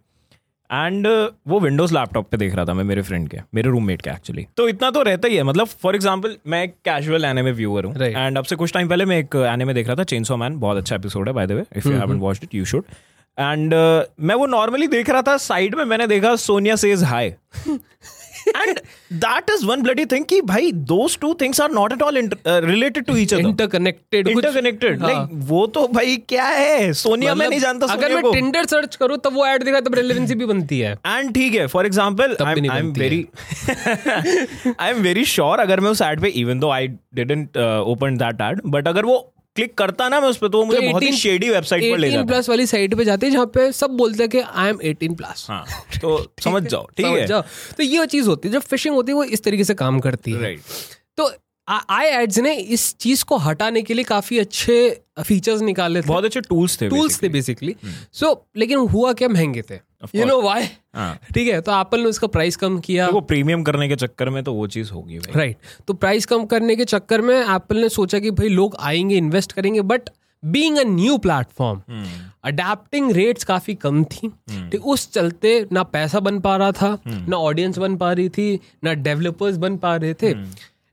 एंड 0.71 1.07
वो 1.49 1.59
विंडोज़ 1.61 1.95
लैपटॉप 1.95 2.29
पे 2.31 2.37
देख 2.37 2.55
रहा 2.55 2.65
था 2.65 2.75
मैं 2.75 2.85
मेरे 2.85 3.03
फ्रेंड 3.03 3.29
के 3.29 3.39
मेरे 3.55 3.71
रूममेट 3.71 4.03
के 4.03 4.11
एक्चुअली 4.11 4.47
तो 4.57 4.69
इतना 4.69 4.91
तो 4.91 5.03
रहता 5.03 5.29
ही 5.29 5.37
है। 5.37 5.43
मतलब 5.43 5.67
फॉर 5.83 5.95
एग्जांपल 5.95 6.37
मैं 6.47 6.63
एक 6.65 6.75
कैजुअल 6.85 7.25
एनिमे 7.25 7.53
व्यूअर 7.53 7.85
हूँ. 7.85 7.95
एंड 7.97 8.39
अब 8.39 8.45
से 8.45 8.57
कुछ 8.57 8.73
टाइम 8.73 8.89
पहले 8.89 9.05
मैं 9.05 9.19
एक 9.19 9.37
एनिमे 9.47 9.75
देख 9.75 9.87
रहा 9.87 9.97
था। 9.97 10.05
चेंसो 10.05 10.37
मैन 10.37 10.59
बहुत 10.61 10.77
अच्छा 10.77 10.97
एपिसोड 10.97 11.29
है 11.29 11.35
by 11.35 11.47
the 11.47 11.53
way 11.53 11.65
if 11.77 11.89
you 11.89 11.95
haven't 11.95 12.21
watched 12.21 12.45
it 12.45 12.55
you 12.55 12.65
should 12.65 12.85
and 13.41 13.75
uh, 13.75 14.03
मैं 14.21 14.35
वो 14.35 14.47
नॉर्मली 14.47 14.87
देख 14.87 15.11
रहा 15.11 15.23
था 15.23 15.37
साइड 15.37 15.75
में 15.75 15.85
मैंने 15.85 16.07
देखा 16.07 16.37
Sonia 16.37 16.77
says 16.77 17.03
hi 17.03 17.27
and 18.49 18.79
that 19.13 19.51
is 19.51 19.67
one 19.67 19.83
bloody 19.83 20.07
thing 20.07 20.25
कि 20.25 20.41
भाई 20.41 20.73
those 20.73 21.19
two 21.21 21.35
things 21.35 21.61
are 21.61 21.71
not 21.71 21.93
at 21.93 22.03
all 22.03 22.31
related 22.47 23.05
to 23.05 23.17
each 23.17 23.35
other 23.35 23.49
interconnected 23.49 24.29
interconnected 24.29 25.03
like 25.03 25.29
वो 25.33 25.67
तो 25.67 25.89
भाई 25.89 26.17
क्या 26.17 26.45
है? 26.45 26.93
सोनिया 26.93 27.35
मैं 27.35 27.49
नहीं 27.49 27.61
जानता 27.61 27.87
अगर 27.87 28.15
मैं 28.15 28.33
टिंडर 28.33 28.65
सर्च 28.65 28.97
करूँ 28.97 29.19
तब 29.19 29.35
वो 29.35 29.47
ऐड 29.47 29.63
दिखा 29.63 29.81
तब 29.81 29.95
रिलेवेंसी 29.95 30.35
भी 30.35 30.47
बनती 30.47 30.79
है। 30.79 30.93
एंड 31.07 31.35
ठीक 31.35 31.55
है 31.55 31.67
फॉर 31.67 31.89
भी 31.89 32.69
I 32.69 32.79
am 32.79 32.93
very 32.93 33.27
I 34.81 34.91
am 34.91 34.97
very 34.97 35.25
sure 35.25 35.59
अगर 35.59 35.81
मैं 35.81 35.91
उस 35.91 36.03
एड 36.03 36.21
पे 36.21 36.29
even 36.29 36.59
though 36.59 36.71
I 36.71 36.89
didn't 36.89 37.57
open 37.87 38.17
that 38.17 38.41
ad 38.41 38.61
but 38.67 38.89
अगर 38.89 39.05
वो 39.05 39.33
क्लिक 39.57 39.75
करता 39.75 40.09
ना 40.09 40.21
मैं 40.21 40.29
उस 40.29 40.37
पर 40.37 40.49
तो 40.49 40.59
वो 40.59 40.65
मुझे 40.65 40.81
बहुत 40.81 41.03
ही 41.03 41.13
शेडी 41.13 41.49
वेबसाइट 41.51 41.83
पर 41.93 41.99
ले 41.99 42.07
18 42.09 42.13
जाता। 42.13 42.27
प्लस 42.27 42.49
वाली 42.49 42.67
साइट 42.67 42.95
पे 42.95 43.05
जाते 43.05 43.27
हैं 43.27 43.33
जहाँ 43.33 43.47
पे 43.47 43.71
सब 43.73 43.91
बोलते 43.97 44.23
हैं 44.23 44.31
कि 44.31 44.41
आई 44.55 44.69
एम 44.69 44.79
18 44.85 45.17
प्लस 45.17 45.47
हाँ 45.51 45.65
तो 46.03 46.17
समझ 46.45 46.63
जाओ 46.63 46.87
ठीक 46.97 47.07
है। 47.07 47.27
जाओ। 47.27 47.41
तो 47.77 47.83
ये 47.83 48.07
चीज़ 48.07 48.29
होती 48.29 48.49
है 48.49 48.53
जब 48.53 48.63
फिशिंग 48.63 48.95
होती 48.95 49.13
है 49.13 49.17
वो 49.17 49.25
इस 49.25 49.43
तरीके 49.45 49.65
से 49.65 49.75
काम 49.75 50.01
करती 50.01 50.33
है। 50.33 50.43
राइट 50.43 50.61
तो 51.19 51.31
आई 51.69 52.07
एड्स 52.07 52.39
ने 52.39 52.55
इस 52.55 52.95
चीज़ 52.97 53.25
को 53.25 53.37
हटाने 53.39 53.83
के 53.83 53.95
लिए 53.95 54.05
काफ़ी 54.05 54.39
अच्छे 54.39 54.77
फीचर्स 55.17 55.61
निकाले 55.63 56.01
थे 56.03 56.07
बहुत 56.07 56.25
अच्छे 56.25 56.41
टूल्स 56.41 56.81
थे 56.81 56.89
टूल्स 56.89 57.23
थे 57.23 57.29
बेसिकली 57.29 57.75
सो 58.13 58.31
लेकिन 58.57 58.79
हुआ 58.89 59.13
क्या 59.13 59.29
महँगे 59.29 59.63
थे? 59.63 59.75
यू 60.15 60.25
नो 60.25 60.41
व्हाई 60.43 60.65
हाँ. 60.95 61.19
ठीक 61.35 61.49
है 61.49 61.61
तो 61.61 61.73
एप्पल 61.73 62.01
ने 62.01 62.07
उसका 62.07 62.27
प्राइस 62.27 62.57
कम 62.57 62.79
किया। 62.81 63.07
तो 63.07 63.13
वो 63.13 63.21
प्रीमियम 63.23 63.63
करने 63.63 63.89
के 63.89 63.97
चक्कर 63.97 64.29
में 64.31 64.43
तो 64.45 64.53
वो 64.55 64.67
चीज़ 64.67 64.91
होगी 64.93 65.19
भाई। 65.19 65.35
राइट 65.37 65.57
तो 65.89 65.95
प्राइस 65.95 66.27
कम 66.27 66.45
करने 66.47 66.77
के 66.77 66.85
चक्कर 66.85 67.21
में 67.21 67.35
एप्पल 67.37 67.77
ने 67.77 67.89
सोचा 67.89 68.19
कि 68.19 68.31
भाई 68.33 68.49
लोग 68.49 68.77
आएँगे 68.81 69.17
इन्वेस्ट 69.17 69.53
करेंगे 69.53 69.83
but 69.83 70.11
being 70.43 70.79
a 70.79 70.83
new 70.87 71.17
platform 71.19 71.81
adapting 72.45 73.11
rates 73.13 73.45
काफ़ी 73.45 73.75
कम 73.75 74.03
थी। 74.05 74.29
ठीक 74.71 74.85
उस 74.85 75.11
चलते 75.13 75.55
ना 75.73 75.83
पैसा 75.83 76.21
बन 76.21 76.41
पा 76.41 76.57
रहा 76.57 76.73
था 76.73 76.99
ना 77.07 77.37
ऑडियंस 77.37 77.79
बन 77.79 77.97
पा 77.97 78.13
रही 78.13 78.29
थी 78.29 78.61
ना 78.85 78.93
डेवलपर्स 78.95 79.57
बन 79.57 79.77
पा 79.77 79.95
रहे 79.97 80.15
थे। 80.15 80.31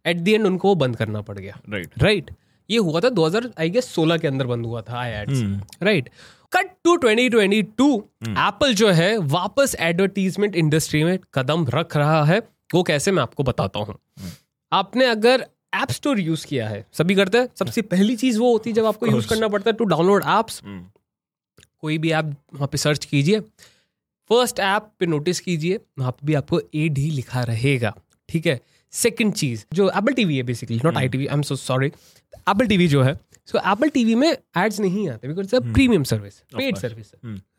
एट 0.05 0.17
द 0.17 0.27
एंड 0.27 0.45
उनको 0.45 0.73
बंद 0.75 0.95
करना 0.95 1.21
पड़ 1.21 1.37
गया। 1.39 1.59
Right 1.69 1.85
right. 1.85 2.03
राइट 2.03 2.31
ये 2.73 2.77
हुआ 2.79 2.99
था 2.99 3.09
2000 3.11 3.47
आई 3.59 3.69
गेस 3.69 3.93
16 3.95 4.19
के 4.21 4.27
अंदर 4.27 4.45
बंद 4.47 4.65
हुआ 4.65 4.81
था 4.81 4.99
iAds 5.11 5.41
right 5.83 6.09
cut 6.53 6.69
to 6.83 6.95
2022 6.97 7.91
Apple 8.29 8.73
जो 8.73 8.89
है 8.91 9.17
वापस 9.31 9.75
एडवर्टीजमेंट 9.79 10.55
इंडस्ट्री 10.55 11.03
में 11.03 11.17
कदम 11.33 11.65
रख 11.69 11.97
रहा 11.97 12.23
है। 12.25 12.39
वो 12.73 12.81
कैसे 12.83 13.11
मैं 13.11 13.21
आपको 13.23 13.43
बताता 13.43 13.79
हूँ। 13.79 13.95
आपने 14.71 15.05
अगर 15.05 15.45
ऐप 15.75 15.91
स्टोर 15.91 16.19
यूज़ 16.19 16.45
किया 16.47 16.67
है 16.69 16.85
सभी 16.93 17.15
करते 17.15 17.37
हैं 17.37 17.47
सबसे 17.59 17.81
पहली 17.81 18.15
चीज़ 18.15 18.39
वो 18.39 18.51
होती 18.51 18.69
है 18.69 18.73
जब 18.73 18.85
आपको 18.85 19.07
यूज़ 19.07 19.27
करना 19.27 19.47
पड़ता 19.47 19.69
है 19.69 19.75
टू 19.77 19.85
डाउनलोड 19.85 20.23
एप्स 20.29 20.61
हम्म, 20.63 20.85
कोई 21.81 21.97
भी 21.97 22.11
ऐप 22.11 22.25
वहाँ 22.53 22.67
पे 22.67 22.77
सर्च 22.77 23.05
कीजिए। 23.05 23.39
फ़र्स्ट 24.29 24.59
ऐप 24.59 24.89
पे 24.99 25.05
नोटिस 25.05 25.39
कीजिए 25.39 25.79
वहाँ 25.99 26.11
पे 26.11 26.27
भी 26.27 26.33
आपको 26.33 26.59
ए 26.75 26.87
डी 26.89 27.09
लिखा 27.11 27.43
रहेगा। 27.43 27.93
ठीक 28.29 28.45
है? 28.47 28.59
सेकंड 28.93 29.33
चीज़ 29.33 29.65
जो 29.73 29.89
एप्पल 29.89 30.13
टीवी 30.13 30.37
है 30.37 30.43
basically 30.43 30.79
not 30.85 30.97
I 30.97 31.07
TV 31.07 31.27
I 31.27 31.35
am 31.35 31.41
so 31.41 31.55
sorry 31.55 31.87
Apple 31.87 32.67
TV 32.67 32.87
जो 32.87 33.01
है 33.01 33.19
सो 33.45 33.57
एप्पल 33.57 33.89
टीवी 33.89 34.15
में 34.15 34.27
एड्स 34.31 34.79
नहीं 34.79 35.09
आते 35.09 35.27
because 35.27 35.55
it's 35.55 35.73
premium 35.73 36.03
service 36.03 36.39
paid 36.57 36.77
service. 36.77 37.11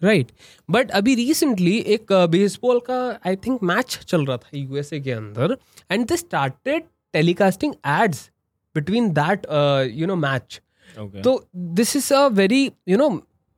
Right 0.05 0.33
but 0.71 0.91
अभी 0.91 1.15
रिसेंटली 1.15 1.77
एक 1.97 2.13
बेसबॉल 2.31 2.81
का 2.81 2.99
आई 3.27 3.37
थिंक 3.37 3.63
मैच 3.63 3.99
चल 4.09 4.25
रहा 4.27 4.37
था 4.37 4.51
यूएसए 4.55 5.01
के 5.01 5.13
अंदर 5.13 5.57
and 5.91 6.07
they 6.07 6.17
started 6.17 6.85
telecasting 7.13 7.75
ads 7.87 8.31
between 8.75 9.11
that 9.13 9.47
you 9.95 10.07
know 10.07 10.17
match 10.17 10.61
तो 10.99 11.49
this 11.57 11.97
is 11.97 12.13
a 12.15 12.27
very 12.27 12.65
you 12.89 12.97
know 12.97 13.09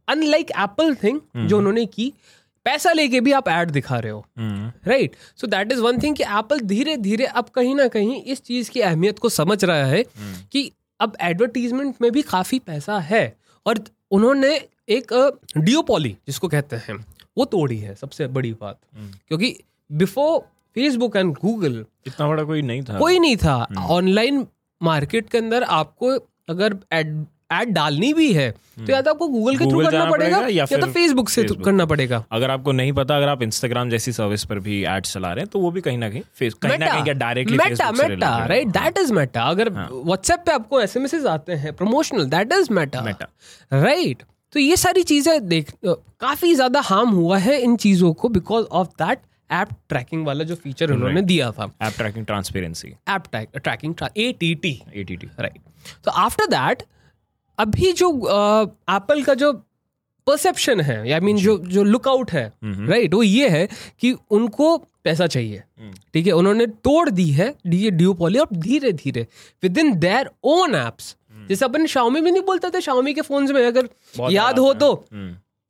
unlike 0.09 0.51
Apple 0.51 0.95
thing 0.95 1.21
जो 1.37 1.59
उन्होंने 1.59 1.87
की 1.87 2.13
पैसा 2.67 2.93
लेके 2.93 3.21
भी 3.21 3.33
आप 3.33 3.49
एड 3.49 3.71
दिखा 3.71 3.99
रहे 3.99 4.13
हो 4.13 4.25
हम्म, 4.39 4.73
right 4.87 5.17
so 5.37 5.47
that 5.47 5.73
is 5.73 5.81
one 5.81 5.99
thing 6.03 6.17
कि 6.17 6.23
एप्पल 6.23 6.61
धीरे 6.61 6.97
धीरे 6.97 7.25
अब 7.25 7.49
कहीं 7.49 7.75
ना 7.75 7.89
कहीं 7.89 8.23
इस 8.23 8.43
चीज़ 8.43 8.71
की 8.71 8.81
अहमियत 8.81 9.19
को 9.19 9.29
समझ 9.29 9.65
रहा 9.65 9.85
है 9.85 10.05
कि 10.53 10.71
अब 11.01 11.17
एडवर्टीजमेंट 11.21 11.95
में 12.03 12.11
भी 12.13 12.23
काफ़ी 12.23 12.59
पैसा 12.59 12.99
है 12.99 13.25
और 13.67 13.85
उन्होंने 14.11 14.55
एक 14.89 15.13
डियोपॉली 15.57 16.17
जिसको 16.27 16.49
कहते 16.49 16.77
हैं 16.77 17.05
वो 17.39 17.45
तोड़ी 17.45 17.79
है 17.79 17.95
सबसे 17.95 18.27
बड़ी 18.27 18.53
बात। 18.53 18.79
क्योंकि 19.29 19.55
बिफोर 19.91 20.39
फेसबुक 20.77 21.17
एंड 21.17 21.35
गूगल 21.35 21.85
इतना 22.07 22.29
बड़ा 22.29 22.43
कोई 22.43 22.63
नहीं 22.63 22.83
था। 22.83 22.99
कोई 22.99 23.19
नहीं 23.19 23.37
था। 23.37 23.57
ऑनलाइन 23.79 24.47
मार्केट 24.81 25.29
के 25.31 25.39
अंदर 25.39 25.63
आपको 25.63 26.11
अगर 26.49 26.77
एड 26.93 27.25
एड 27.51 27.69
डालनी 27.69 28.13
भी 28.15 28.33
है 28.33 28.51
तो 28.51 28.93
या 28.93 29.01
तो 29.03 29.11
आपको 29.11 29.27
गूगल 29.29 29.57
के 29.57 29.65
थ्रू 29.65 29.83
करना 29.83 30.05
पड़ेगा 30.05 30.11
पड़ेगा 30.11 30.39
या 30.49 30.67
या 30.73 30.79
तो 30.79 30.87
फेसबुक 30.87 31.29
से 31.29 31.43
Facebook। 31.43 31.65
करना 31.65 31.85
पड़ेगा। 31.87 32.25
अगर 32.33 32.51
आपको 32.51 32.73
नहीं 32.73 32.93
पता 32.93 33.17
अगर 33.17 33.29
आप 33.29 33.43
इंस्टाग्राम 33.43 33.91
जैसी 33.91 34.13
सर्विस 34.13 34.45
पर 34.45 34.59
भी 34.59 34.83
एड्स 34.87 35.13
चला 35.13 35.33
रहे 35.33 35.43
हैं 35.43 35.51
तो 35.53 35.59
वो 35.59 35.71
भी 35.71 35.81
कहीं 35.81 35.99
ना 35.99 36.09
कहीं 36.11 36.23
फेस 36.35 36.55
कहीं 36.55 36.79
ना 36.79 36.87
कहीं 36.87 37.15
directly 37.15 37.59
Meta 37.59 37.91
Meta 37.93 38.37
right 38.47 38.69
that 38.69 38.99
is 38.99 39.13
Meta 39.13 39.43
अगर 39.45 39.71
व्हाट्सएप 39.71 40.43
पे 40.47 40.53
आपको 40.53 40.81
एसएमएस 40.81 41.27
आते 41.27 41.53
हैं 41.55 41.73
promotional 41.73 42.25
that 42.31 42.53
is 42.53 42.73
Meta 42.73 43.05
Meta. 43.05 43.29
Right 43.73 44.23
तो 44.53 44.61
ये 44.61 44.77
सारी 44.77 45.03
चीज़ें 45.03 45.49
देख 45.49 45.71
काफ़ी 45.87 46.55
ज़्यादा 46.55 46.81
हार्म 46.81 47.11
हुआ 47.11 47.39
है 47.39 47.61
इन 47.61 47.77
चीज़ों 47.77 48.13
को 48.15 48.29
because 48.29 48.67
of 48.73 48.89
that 49.03 49.19
app 49.51 49.69
tracking 49.89 50.27
वाला 50.27 50.45
जो 50.45 50.55
फीचर 50.55 50.93
उन्होंने 50.93 51.23
दिया 51.23 51.51
था। 51.51 51.71
App 51.83 51.93
tracking 51.97 52.27
transparency 52.27 52.95
app 53.09 53.25
tracking 53.33 53.95
A 54.17 54.33
T 54.41 54.55
T 54.55 54.81
ATT 54.95 55.27
right 55.41 55.61
तो 56.05 56.11
आफ्टर 56.11 56.47
दैट 56.47 56.83
अभी 57.59 57.93
जो 57.93 58.11
एप्पल 58.91 59.23
का 59.25 59.35
जो 59.35 59.53
परसेप्शन 60.27 60.81
है 60.81 60.99
आई 61.13 61.21
मीन 61.21 61.37
जो 61.37 61.57
जो। 61.59 61.83
लुकआउट 61.85 62.31
है 62.31 62.53
राइट 62.65 63.15
वो 63.15 63.23
ये 63.23 63.49
है 63.49 63.69
कि 64.01 64.13
उनको 64.31 64.77
पैसा 65.05 65.27
चाहिए 65.27 65.63
ठीक 66.15 66.27
है? 66.27 66.33
उन्होंने 66.33 66.67
तोड़ 66.67 67.11
दी 67.11 67.31
है 67.31 67.55
ये 67.67 67.91
ड्यूपॉली 67.91 68.39
और 68.39 68.49
धीरे 68.53 68.93
धीरे 68.93 69.27
with 69.63 69.79
in 69.79 69.95
their 69.99 70.31
own 70.45 70.75
apps 70.75 71.17
जैसे 71.49 71.65
अपन 71.65 71.87
शाओमी 71.87 72.21
भी 72.21 72.31
नहीं 72.31 72.43
बोलते 72.43 72.71
थे 72.71 72.81
शाओमी 72.81 73.15
के 73.15 73.21
फोन्स 73.21 73.51
में 73.51 73.67
अगर 73.67 73.89
याद 74.33 74.59
हो 74.59 74.73
तो। 74.75 74.93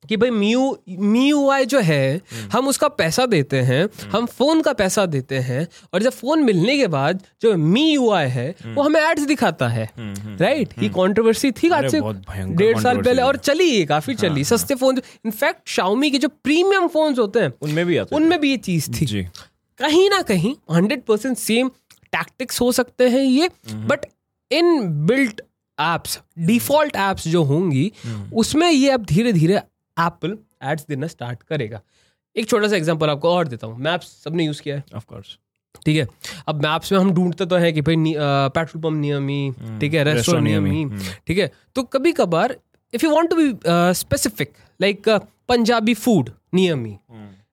कि 0.09 0.17
भाई 0.17 0.31
म्यू 0.31 0.77
म्यू 0.89 1.65
जो 1.67 1.81
है 1.81 2.21
हम 2.53 2.69
उसका 2.69 2.89
पैसा 2.99 3.27
देते 3.27 3.61
हैं 3.63 3.89
हम 4.11 4.27
फ़ोन 4.29 4.61
का 4.63 4.73
पैसा 4.73 5.07
देते 5.07 5.39
हैं 5.41 5.67
और 5.95 6.03
जब 6.03 6.13
फ़ोन 6.13 6.43
मिलने 6.45 6.77
के 6.79 6.87
बाद 6.87 7.23
जो 7.43 7.55
मी 7.57 7.85
यू 7.91 8.11
आई 8.11 8.29
है 8.29 8.49
वो 8.67 8.83
हमें 8.83 9.01
एड्स 9.01 9.27
दिखाता 9.27 9.69
है। 9.69 9.89
राइट 9.97 10.75
ये 10.83 10.89
कंट्रोवर्सी 10.89 11.51
थी 11.53 11.71
आज 11.71 11.91
से 11.91 12.01
डेढ़ 12.01 12.79
साल 12.81 13.03
पहले 13.03 13.23
और 13.23 13.37
चली 13.39 13.65
ये 13.65 13.85
काफ़ी 13.87 14.15
चली। 14.15 14.45
सस्ते 14.45 14.75
फ़ोन 14.75 15.01
इनफैक्ट 15.25 15.69
शाओमी 15.69 16.11
के 16.11 16.19
जो 16.19 16.29
प्रीमियम 16.29 16.87
फोन्स 16.89 17.19
होते 17.19 17.41
हैं 17.41 17.53
उनमें 17.63 17.85
भी 17.87 17.99
उनमें 17.99 18.39
भी 18.41 18.51
ये 18.51 18.57
चीज़ 18.57 18.91
थी। 18.91 19.07
कहीं 19.81 20.09
ना 20.11 20.21
कहीं 20.23 20.55
हंड्रेड 20.75 21.03
परसेंट 21.03 21.37
सेम 21.37 21.69
टैक्टिक्स 22.13 22.61
हो 22.61 22.71
सकते 22.73 23.09
हैं 23.09 23.25
ये 23.25 23.51
but 23.73 24.07
inbuilt 25.07 25.41
apps 25.79 26.19
default 26.39 26.97
apps 26.97 27.27
जो 27.29 27.43
होंगी 27.45 27.91
उसमें 28.35 28.71
ये 28.71 28.91
अब 28.91 29.05
धीरे 29.05 29.33
धीरे 29.33 29.61
एप्पल 29.97 30.37
एड्स 30.65 30.87
देना 30.89 31.07
स्टार्ट 31.07 31.43
करेगा। 31.43 31.81
एक 32.37 32.49
छोटा 32.49 32.69
सा 32.69 32.77
एग्ज़ाम्पल 32.77 33.11
आपको 33.11 33.31
और 33.31 33.49
देता 33.49 33.67
हूँ। 33.67 33.79
मैप्स 33.81 34.07
सबने 34.25 34.45
यूज़ 34.45 34.63
किया 34.63 34.77
है। 34.77 34.85
ऑफ़ 34.95 35.05
कोर्स 35.07 35.37
ठीक 35.85 35.97
है? 35.97 36.07
अब 36.49 36.63
मैप्स 36.63 36.93
में 36.93 36.99
हम 36.99 37.11
ढूंढते 37.15 37.47
तो 37.47 37.57
है 37.57 37.73
कि 37.73 37.81
भाई 37.81 37.97
पेट्रोल 37.97 38.83
पंप 38.83 39.01
नियम 39.01 39.79
ठीक 39.81 39.95
है? 39.95 40.05
रेस्टोरेंट 40.05 40.47
restaurant 40.47 40.63
नियम 40.65 40.99
ठीक 41.27 41.39
है? 41.39 41.51
तो 41.75 41.83
कभी 41.85 42.13
कभार 42.15 42.57
if 42.93 43.05
you 43.05 43.11
want 43.13 43.31
to 43.31 43.37
be 43.37 43.53
specific 43.95 44.53
like 44.81 45.09
Punjabi 45.49 45.95
food 45.97 46.31
नियम 46.55 46.87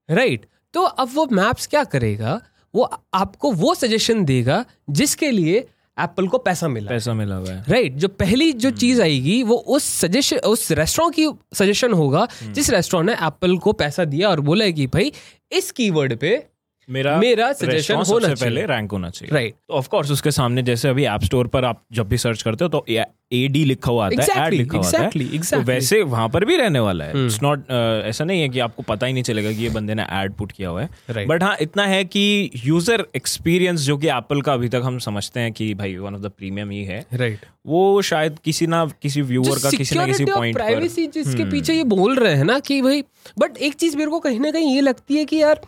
राइट 0.10 0.46
तो 0.74 0.82
अब 0.84 1.10
वो 1.14 1.28
मैप्स 1.32 1.68
क्या 1.68 1.84
करेगा? 1.86 2.40
वो 2.74 2.84
आपको 3.14 3.52
वो 3.54 3.74
सजेशन 3.76 4.24
देगा 4.26 4.64
जिसके 4.92 5.32
लिए 5.32 5.68
एप्पल 5.98 6.28
को 6.28 6.38
पैसा 6.38 6.68
मिला। 6.68 6.90
पैसा 6.90 7.14
मिला 7.14 7.36
हुआ 7.36 7.52
है। 7.52 7.64
राइट 7.70 7.94
जो 7.94 8.08
पहली 8.08 8.52
जो 8.54 8.70
चीज़ 8.72 9.02
आएगी 9.02 9.42
वो 9.44 9.56
उस 9.56 9.84
सजेशन 10.00 10.38
उस 10.38 10.72
रेस्टोरेंट 10.72 11.16
की 11.16 11.28
सजेशन 11.56 11.94
होगा 11.94 12.28
जिस 12.44 12.70
रेस्टोरेंट 12.70 13.10
ने 13.10 13.16
एप्पल 13.28 13.58
को 13.58 13.74
पैसा 13.74 14.06
दिया 14.06 14.30
और 14.30 14.40
बोला 14.40 14.66
है 14.66 14.74
कि 14.74 14.88
भाई 14.88 15.12
इस 15.52 15.72
कीवर्ड 15.72 16.16
पे 16.18 16.44
मेरा 16.90 17.18
मेरा 17.18 17.52
सजेशन 17.54 17.96
होना 17.96 18.20
चाहिए। 18.20 18.36
पहले 18.36 18.66
रैंक 18.66 18.92
होना 18.92 19.10
चाहिए। 19.10 19.36
राइट 19.36 19.56
ऑफ़ 19.70 19.88
कोर्स 19.88 20.12
उसके 20.12 20.32
सामने 20.32 20.64
जैसे 20.64 20.90
अभी 20.90 21.06
एप 21.06 21.24
स्टोर 21.24 21.48
पर 21.48 21.66
आप 21.66 21.84
जब 21.92 22.08
भी 22.08 22.18
सर्च 22.18 22.42
करते 22.42 22.66
हो 22.66 22.70
तो 22.70 22.86
ए 23.34 23.48
डी 23.48 23.64
लिखा 23.66 23.92
हुआ 23.92 24.06
आता 24.06 24.22
है 24.22 24.28
Exactly, 24.28 24.46
एड 24.46 24.54
लिखा 24.54 24.78
exactly, 24.78 24.94
हुआ 24.94 25.06
आता 25.06 25.20
है। 25.20 25.40
exactly, 25.40 25.52
तो 25.52 25.72
वैसे 25.72 26.02
वहाँ 26.04 26.28
पर 26.30 26.46
भी 26.46 26.58
रहने 26.58 26.80
वाला 26.80 27.06
है। 27.06 27.26
इट्स 27.26 27.42
नॉट 27.44 27.72
ऐसा 28.08 28.26
नहीं 28.26 28.42
है 28.42 28.50
कि 28.50 28.60
आपको 28.60 28.84
पता 28.84 29.06
ही 29.06 29.14
नहीं 29.14 29.24
चलेगा 29.24 29.52
कि 29.52 29.64
ये 29.64 29.70
बंदे 29.70 29.96
ने 29.96 30.04
एड 30.14 30.34
पुट 30.34 30.52
किया 30.52 30.70
हुआ 30.70 30.82
है। 30.82 30.90
Right. 30.90 31.28
बट 31.30 31.44
हाँ 31.44 31.56
इतना 31.62 31.86
है 31.86 32.04
कि 32.06 32.52
यूज़र 32.66 33.06
एक्सपीरियंस 33.16 33.82
जो 33.82 33.98
कि 33.98 34.08
एप्पल 34.10 34.42
का 34.42 34.54
अभी 34.54 34.70
तक 34.70 34.82
हम 34.84 35.00
समझते 35.00 35.40
हैं 35.40 35.52
कि 35.54 35.74
भाई 35.74 35.96
वन 35.98 36.16
ऑफ़ 36.16 36.22
द 36.22 36.32
प्रीमियम 36.38 36.70
ही 36.70 36.84
है 36.84 37.06
राइट 37.14 37.46
वो 37.68 38.02
शायद 38.02 38.38
किसी 38.46 38.68
ना 38.68 38.86
किसी 39.02 39.22
व्यूअर 39.24 39.60
का 39.64 39.70
किसी 39.70 39.96
ना 39.96 40.06
किसी 40.06 40.26
पॉइंट 40.26 40.56
प्राइवेसी 40.56 41.08
जिसके 41.08 41.46
पीछे 41.52 41.74
ये 41.74 41.84
बोल 41.92 42.16
रहे 42.16 42.34
हैं 42.36 42.46
ना 42.46 42.60
कि 42.60 42.82
भाई 42.82 43.04
बट 43.40 43.58
एक 43.60 43.74
चीज़ 43.74 43.98
मेरे 43.98 44.10
को 44.12 44.20
कहीं 44.20 44.40
ना 44.40 44.52
कहीं 44.52 44.76
ये 44.76 44.82
लगती 44.82 45.18
है 45.18 45.26
कि 45.26 45.42
यार 45.42 45.62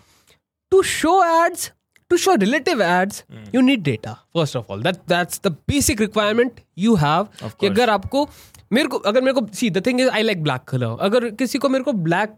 to 0.71 0.81
show 0.83 1.13
ads 1.25 1.71
to 2.09 2.17
show 2.17 2.35
relative 2.35 2.81
ads 2.81 3.23
you 3.55 3.61
need 3.61 3.83
data 3.83 4.13
first 4.33 4.55
of 4.55 4.71
all 4.71 4.83
that 4.83 4.95
that's 5.09 5.41
the 5.45 5.51
basic 5.67 6.01
requirement 6.01 6.59
you 6.77 6.95
have 6.95 7.27
कि 7.43 7.67
अगर 7.67 7.89
आपको 7.89 8.27
मेरे 8.73 8.87
को 8.87 8.97
अगर 8.97 9.21
मेरे 9.21 9.33
को 9.33 9.47
see 9.53 9.69
the 9.69 9.85
thing 9.85 10.01
is 10.01 10.09
I 10.09 10.23
like 10.23 10.43
black 10.43 10.61
colour 10.67 10.97
अगर 11.01 11.29
किसी 11.41 11.59
को 11.59 11.69
मेरे 11.69 11.83
को 11.83 11.93
ब्लैक 12.07 12.37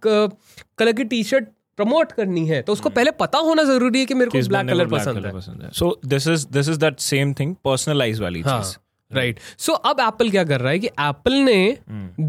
कलर 0.77 0.93
की 0.93 1.03
टी 1.03 1.23
शर्ट 1.23 1.47
प्रमोट 1.77 2.11
करनी 2.11 2.45
है 2.47 2.61
तो 2.61 2.73
उसको 2.73 2.89
पहले 2.89 3.11
पता 3.11 3.37
होना 3.37 3.63
ज़रूरी 3.63 3.99
है 3.99 4.05
कि 4.05 4.13
मेरे 4.13 4.31
को 4.31 4.47
ब्लैक 4.47 4.67
कलर 4.67 4.87
पसंद 4.87 5.63
है। 5.63 5.69
So 5.71 5.99
this 6.05 6.27
is 6.27 6.47
this 6.51 6.69
is 6.69 6.79
that 6.79 6.99
same 6.99 7.33
thing 7.33 7.55
personalise 7.63 8.19
वाली 8.19 8.41
हाँ। 8.41 8.61
चीज़। 8.63 8.75
राइट 9.11 9.39
सो 9.57 9.73
अब 9.73 9.99
एप्पल 9.99 10.29
क्या 10.31 10.43
कर 10.43 10.61
रहा 10.61 10.71
है 10.71 10.79
कि 10.79 10.87
एप्पल 10.87 11.33
ने 11.43 11.77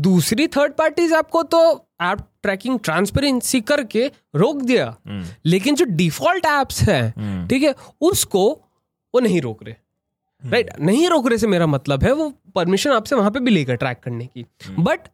दूसरी 0.03 0.47
थर्ड 0.49 0.73
पार्टीज़ 0.73 1.15
आपको 1.15 1.43
तो 1.45 1.61
ऐप 2.03 2.19
ट्रैकिंग 2.43 2.79
ट्रांसपेरेंसी 2.81 3.61
करके 3.63 4.07
रोक 4.35 4.63
दिया। 4.63 4.97
लेकिन 5.47 5.75
जो 5.75 5.85
डिफ़ॉल्ट 5.87 6.47
एप्स 6.47 6.83
है 6.83 7.47
ठीक 7.49 7.63
है 7.63 7.75
उसको 8.01 8.49
वो 9.15 9.21
नहीं 9.21 9.41
रोक 9.41 9.63
रहे। 9.65 9.75
राइट 10.43 10.71
नहीं 10.81 11.09
रोक 11.09 11.29
रहे 11.29 11.39
से 11.39 11.47
मेरा 11.47 11.67
मतलब 11.67 12.05
है 12.05 12.13
वो 12.13 12.33
परमिशन 12.55 12.91
आपसे 12.91 13.17
वहाँ 13.17 13.31
पे 13.31 13.41
भी 13.41 13.51
लेगा 13.51 13.75
ट्रैक 13.75 14.01
करने 14.05 14.27
की। 14.27 14.45
बट 14.71 15.09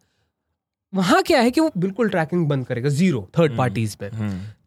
वहाँ 0.93 1.21
क्या 1.23 1.39
है 1.41 1.51
कि 1.51 1.61
वो 1.61 1.71
बिल्कुल 1.77 2.09
ट्रैकिंग 2.09 2.47
बंद 2.47 2.65
करेगा 2.65 2.89
ज़ीरो 2.91 3.27
थर्ड 3.37 3.57
पार्टीज़ 3.57 3.95
पे। 3.99 4.09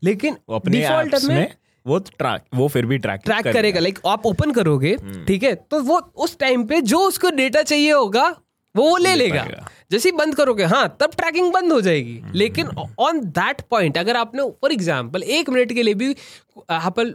लेकिन 0.02 0.36
अपने 0.54 0.78
डिफ़ॉल्ट 0.78 1.24
में 1.24 1.54
वो 1.88 1.98
ट्रैक 1.98 2.42
वो 2.54 2.68
फिर 2.68 2.86
भी 2.86 2.98
ट्रैक 2.98 3.20
ट्रैक 3.24 3.46
करेगा। 3.46 3.80
लाइक 3.80 3.98
आप 4.06 4.26
ओपन 4.26 4.52
करोगे 4.52 4.96
ठीक 5.26 5.42
है? 5.42 5.54
तो 5.54 5.80
वो 5.82 6.00
उस 6.16 6.38
टाइम 6.38 6.64
पे 6.66 6.80
जो 6.82 6.98
उसको 7.08 7.30
डेटा 7.32 7.62
चाहिए 7.64 7.90
होगा 7.92 8.28
वो 8.74 8.82
वो 8.82 8.96
ले 8.96 9.14
लेगा। 9.14 9.44
जैसे 9.90 10.08
ही 10.08 10.16
बंद 10.16 10.34
करोगे 10.34 10.64
हाँ 10.66 10.86
तब 11.00 11.10
ट्रैकिंग 11.16 11.52
बंद 11.52 11.72
हो 11.72 11.80
जाएगी। 11.80 12.20
लेकिन 12.34 12.68
ऑन 13.00 13.20
दैट 13.36 13.60
पॉइंट 13.70 13.98
अगर 13.98 14.16
आपने 14.16 14.42
फॉर 14.62 14.72
एग्ज़ाम्पल 14.72 15.22
एक 15.22 15.50
मिनट 15.50 15.72
के 15.72 15.82
लिए 15.82 15.94
भी 15.94 16.10
एप्पल 16.10 17.14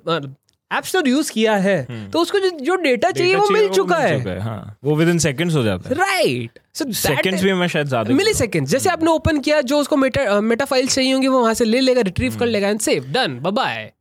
ऐप 0.73 0.83
स्टोर 0.83 1.07
यूज़ 1.07 1.31
किया 1.31 1.55
है 1.57 2.09
तो 2.11 2.19
उसको 2.19 2.39
जो, 2.39 2.49
जो 2.49 2.75
डेटा 2.77 3.11
चाहिए 3.11 3.35
वो 3.35 3.49
मिल 3.49 3.69
चुका 3.69 3.97
है। 3.97 4.39
हाँ 4.39 4.77
वो 4.83 4.95
विद 4.95 5.09
इन 5.09 5.17
सेकंड्स 5.19 5.55
हो 5.55 5.63
जाता 5.63 5.89
है। 5.89 5.95
राइट 5.95 6.59
सो 6.73 6.91
सेकंड्स 6.93 7.43
भी 7.43 7.53
मैं 7.53 7.67
शायद 7.67 7.87
ज़्यादा 7.87 8.13
मिली 8.13 8.33
सेकेंड 8.33 8.67
जैसे 8.67 8.89
आपने 8.89 9.11
ओपन 9.11 9.39
किया 9.39 9.61
जो 9.63 9.79
उसको 9.79 9.97
मेटा 9.97 10.39
मेटा 10.41 10.65
फ़ाइल 10.65 10.87
चाहिए 10.87 11.11
होंगी 11.13 11.27
वो 11.27 11.41
वहाँ 11.41 11.53
से 11.53 11.65
ले 11.65 11.79
लेगा 11.79 12.01
रिट्रीव 12.01 12.37
कर 12.39 12.45
लेगा 12.45 12.69
एंड 12.69 12.79
सेव 12.79 13.11
डन 13.11 13.39
बाय। 13.43 13.91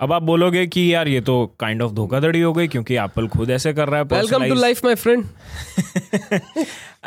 अब 0.00 0.12
आप 0.12 0.22
बोलोगे 0.22 0.66
कि 0.66 0.92
यार 0.94 1.08
ये 1.08 1.20
तो 1.20 1.44
काइंड 1.60 1.82
ऑफ़ 1.82 1.92
धोखाधड़ी 1.92 2.40
हो 2.40 2.52
गई 2.52 2.68
क्योंकि 2.68 2.96
एप्पल 2.96 3.28
खुद 3.28 3.50
ऐसे 3.50 3.72
कर 3.72 3.88
रहा 3.88 4.00
है 4.00 4.06
welcome 4.12 4.48
to 4.48 4.54
life 4.54 4.84
my 4.84 4.94
friend 4.96 5.24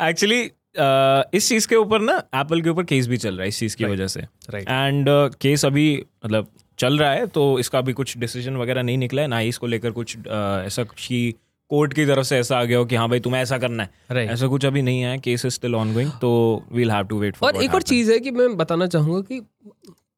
actually 0.00 0.50
Uh, 0.72 1.22
इस 1.34 1.48
चीज़ 1.48 1.66
के 1.68 1.76
ऊपर 1.76 2.00
ना 2.00 2.12
एप्पल 2.34 2.60
के 2.62 2.70
ऊपर 2.70 2.84
केस 2.84 3.06
भी 3.06 3.16
चल 3.16 3.34
रहा 3.34 3.42
है 3.42 3.48
इस 3.48 3.58
चीज़ 3.58 3.74
की 3.76 3.84
right. 3.84 3.96
वजह 3.96 4.06
से। 4.06 4.20
Right. 4.20 4.68
एंड 4.68 5.08
केस 5.40 5.64
अभी 5.64 5.84
मतलब 6.26 6.46
चल 6.78 6.98
रहा 6.98 7.10
है 7.12 7.26
तो 7.28 7.58
इसका 7.58 7.80
भी 7.80 7.92
कुछ 7.92 8.16
डिसीज़न 8.18 8.56
वगैरह 8.56 8.82
नहीं 8.82 8.98
निकला 8.98 9.22
है 9.22 9.28
ना 9.28 9.38
ही 9.38 9.48
इसको 9.48 9.66
लेकर 9.66 9.90
कुछ 9.92 10.16
ऐसा 10.18 10.82
कि 10.98 11.34
कोर्ट 11.70 11.92
की 11.92 12.04
तरफ़ 12.06 12.26
से 12.26 12.38
ऐसा 12.38 12.58
आ 12.58 12.64
गया 12.64 12.78
हो 12.78 12.84
कि 12.84 12.96
हाँ 12.96 13.08
भाई 13.08 13.20
तुम्हें 13.20 13.40
ऐसा 13.42 13.58
करना 13.58 13.82
है। 13.82 13.90
Right. 14.10 14.30
ऐसा 14.30 14.46
कुछ 14.46 14.64
अभी 14.66 14.82
नहीं 14.82 15.00
है 15.00 15.18
केस 15.20 15.44
इज़ 15.46 15.52
स्टिल 15.52 15.74
ऑनगोइंग 15.74 16.10
तो 16.20 16.30
वील 16.72 16.90
हैव 16.90 17.06
टू 17.06 17.18
वेट 17.18 17.36
और 17.42 17.62
एक 17.64 17.74
और 17.74 17.82
चीज़ 17.84 18.12
है 18.12 18.18
कि 18.20 18.30
मैं 18.30 18.56
बताना 18.56 18.86
चाहूँगा 18.86 19.20
कि 19.22 19.40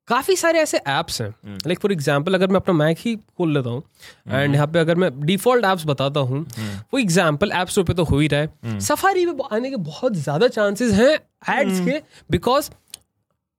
काफ़ी 0.08 0.34
सारे 0.36 0.58
ऐसे 0.60 0.78
एप्स 0.78 1.20
हैं। 1.22 1.28
लाइक 1.66 1.78
फॉर 1.80 1.92
एग्ज़ाम्पल 1.92 2.34
अगर 2.34 2.48
मैं 2.48 2.56
अपना 2.56 2.74
मैक 2.74 2.98
ही 3.00 3.14
खोल 3.16 3.54
लेता 3.54 3.70
हूँ 3.70 3.82
एंड 4.30 4.54
यहाँ 4.54 4.66
पे 4.66 4.78
अगर 4.78 4.96
मैं 4.96 5.10
डिफ़ॉल्ट 5.20 5.64
एप्स 5.64 5.86
बताता 5.86 6.20
हूँ 6.22 6.44
वो 6.92 6.98
एग्ज़ाम्पल 6.98 7.52
ऐप 7.52 7.68
स्टोर 7.68 7.84
पे 7.84 7.94
तो 7.94 8.04
हो 8.04 8.18
ही 8.18 8.28
रहा 8.28 8.40
है। 8.40 8.78
सफारी 8.80 9.26
पे 9.26 9.44
आने 9.52 9.70
के 9.70 9.76
बहुत 9.84 10.16
ज़्यादा 10.16 10.48
चांसेस 10.48 10.92
हैं 10.92 11.14
एड्स 11.52 11.80
के 11.80 12.00
बिकॉज़ 12.30 12.70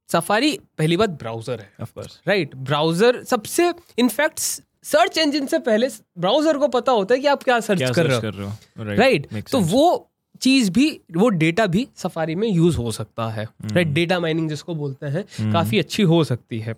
सफारी 0.10 0.52
पहली 0.78 0.98
बात 0.98 1.10
ब्राउज़र 1.20 1.60
है। 1.60 1.70
ऑफ़ 1.82 1.94
कोर्स 1.96 2.20
राइट 2.28 2.56
ब्राउज़र 2.56 3.24
सबसे 3.24 3.72
इनफैक्ट 4.00 4.40
सर्च 4.86 5.18
इंजन 5.18 5.46
से 5.46 5.60
पहले 5.62 5.88
ब्राउज़र 6.20 6.58
को 6.58 6.68
पता 6.70 6.92
होता 6.94 7.16
है 7.16 7.22
कि 7.22 7.28
आप 7.28 7.44
क्या 7.44 7.60
सर्च 7.62 7.78
क्या 7.78 7.92
कर 7.92 8.20
कर 8.20 8.34
रहे 8.34 8.48
हो। 8.48 8.96
राइट 8.96 9.28
Makes 9.34 9.52
तो 9.52 9.60
वो 9.62 10.12
चीज़ 10.42 10.70
भी 10.72 10.88
वो 11.16 11.28
डेटा 11.32 11.66
भी 11.68 11.88
सफारी 11.98 12.34
में 12.36 12.48
यूज़ 12.48 12.78
हो 12.78 12.92
सकता 12.92 13.28
है। 13.32 13.44
राइट 13.66 13.88
डेटा 13.90 14.20
माइनिंग 14.20 14.50
जिसको 14.50 14.76
बोलते 14.76 15.08
हैं 15.08 15.52
काफ़ी 15.54 15.80
अच्छी 15.80 16.04
हो 16.04 16.24
सकती 16.24 16.60
है। 16.60 16.76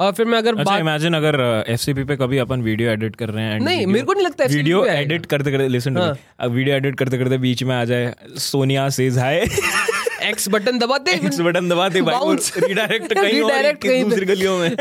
और 0.00 0.12
फिर 0.12 0.26
मैं 0.26 0.38
अगर 0.38 0.58
अच्छा 0.58 0.76
इमेजिन 0.78 1.14
अगर 1.14 1.40
एफ़ 1.68 1.90
पे 2.00 2.16
कभी 2.16 2.38
अपन 2.38 2.62
वीडियो 2.62 2.90
एडिट 2.90 3.16
कर 3.16 3.30
रहे 3.30 3.44
हैं 3.44 3.58
नहीं 3.60 3.86
मेरे 3.86 4.04
को 4.04 4.12
नहीं 4.12 4.26
लगता 4.26 4.44
वीडियो 4.52 4.84
एडिट 4.86 5.26
करते 5.26 5.52
करते 5.52 5.68
लिसन 5.68 5.98
वीडियो 5.98 6.76
एडिट 6.76 6.98
करते 6.98 7.18
करते 7.18 7.38
बीच 7.38 7.62
में 7.62 7.74
आ 7.76 7.84
जाए 7.84 8.14
Sonia 8.40 8.88
says 8.98 9.18
hi 9.18 9.44
X 10.22 10.48
button 10.48 10.78
दबाते 10.78 11.12
एक्स 11.12 11.40
बटन 11.40 11.68
दबाते 11.68 12.02
भाई. 12.02 12.36
रिडायरेक्ट 12.68 13.14
कहीं 13.20 13.40
और 13.42 13.72
कहीं 13.72 14.04
दूसरी 14.04 14.26
गलियों 14.26 14.58
में। 14.58 14.76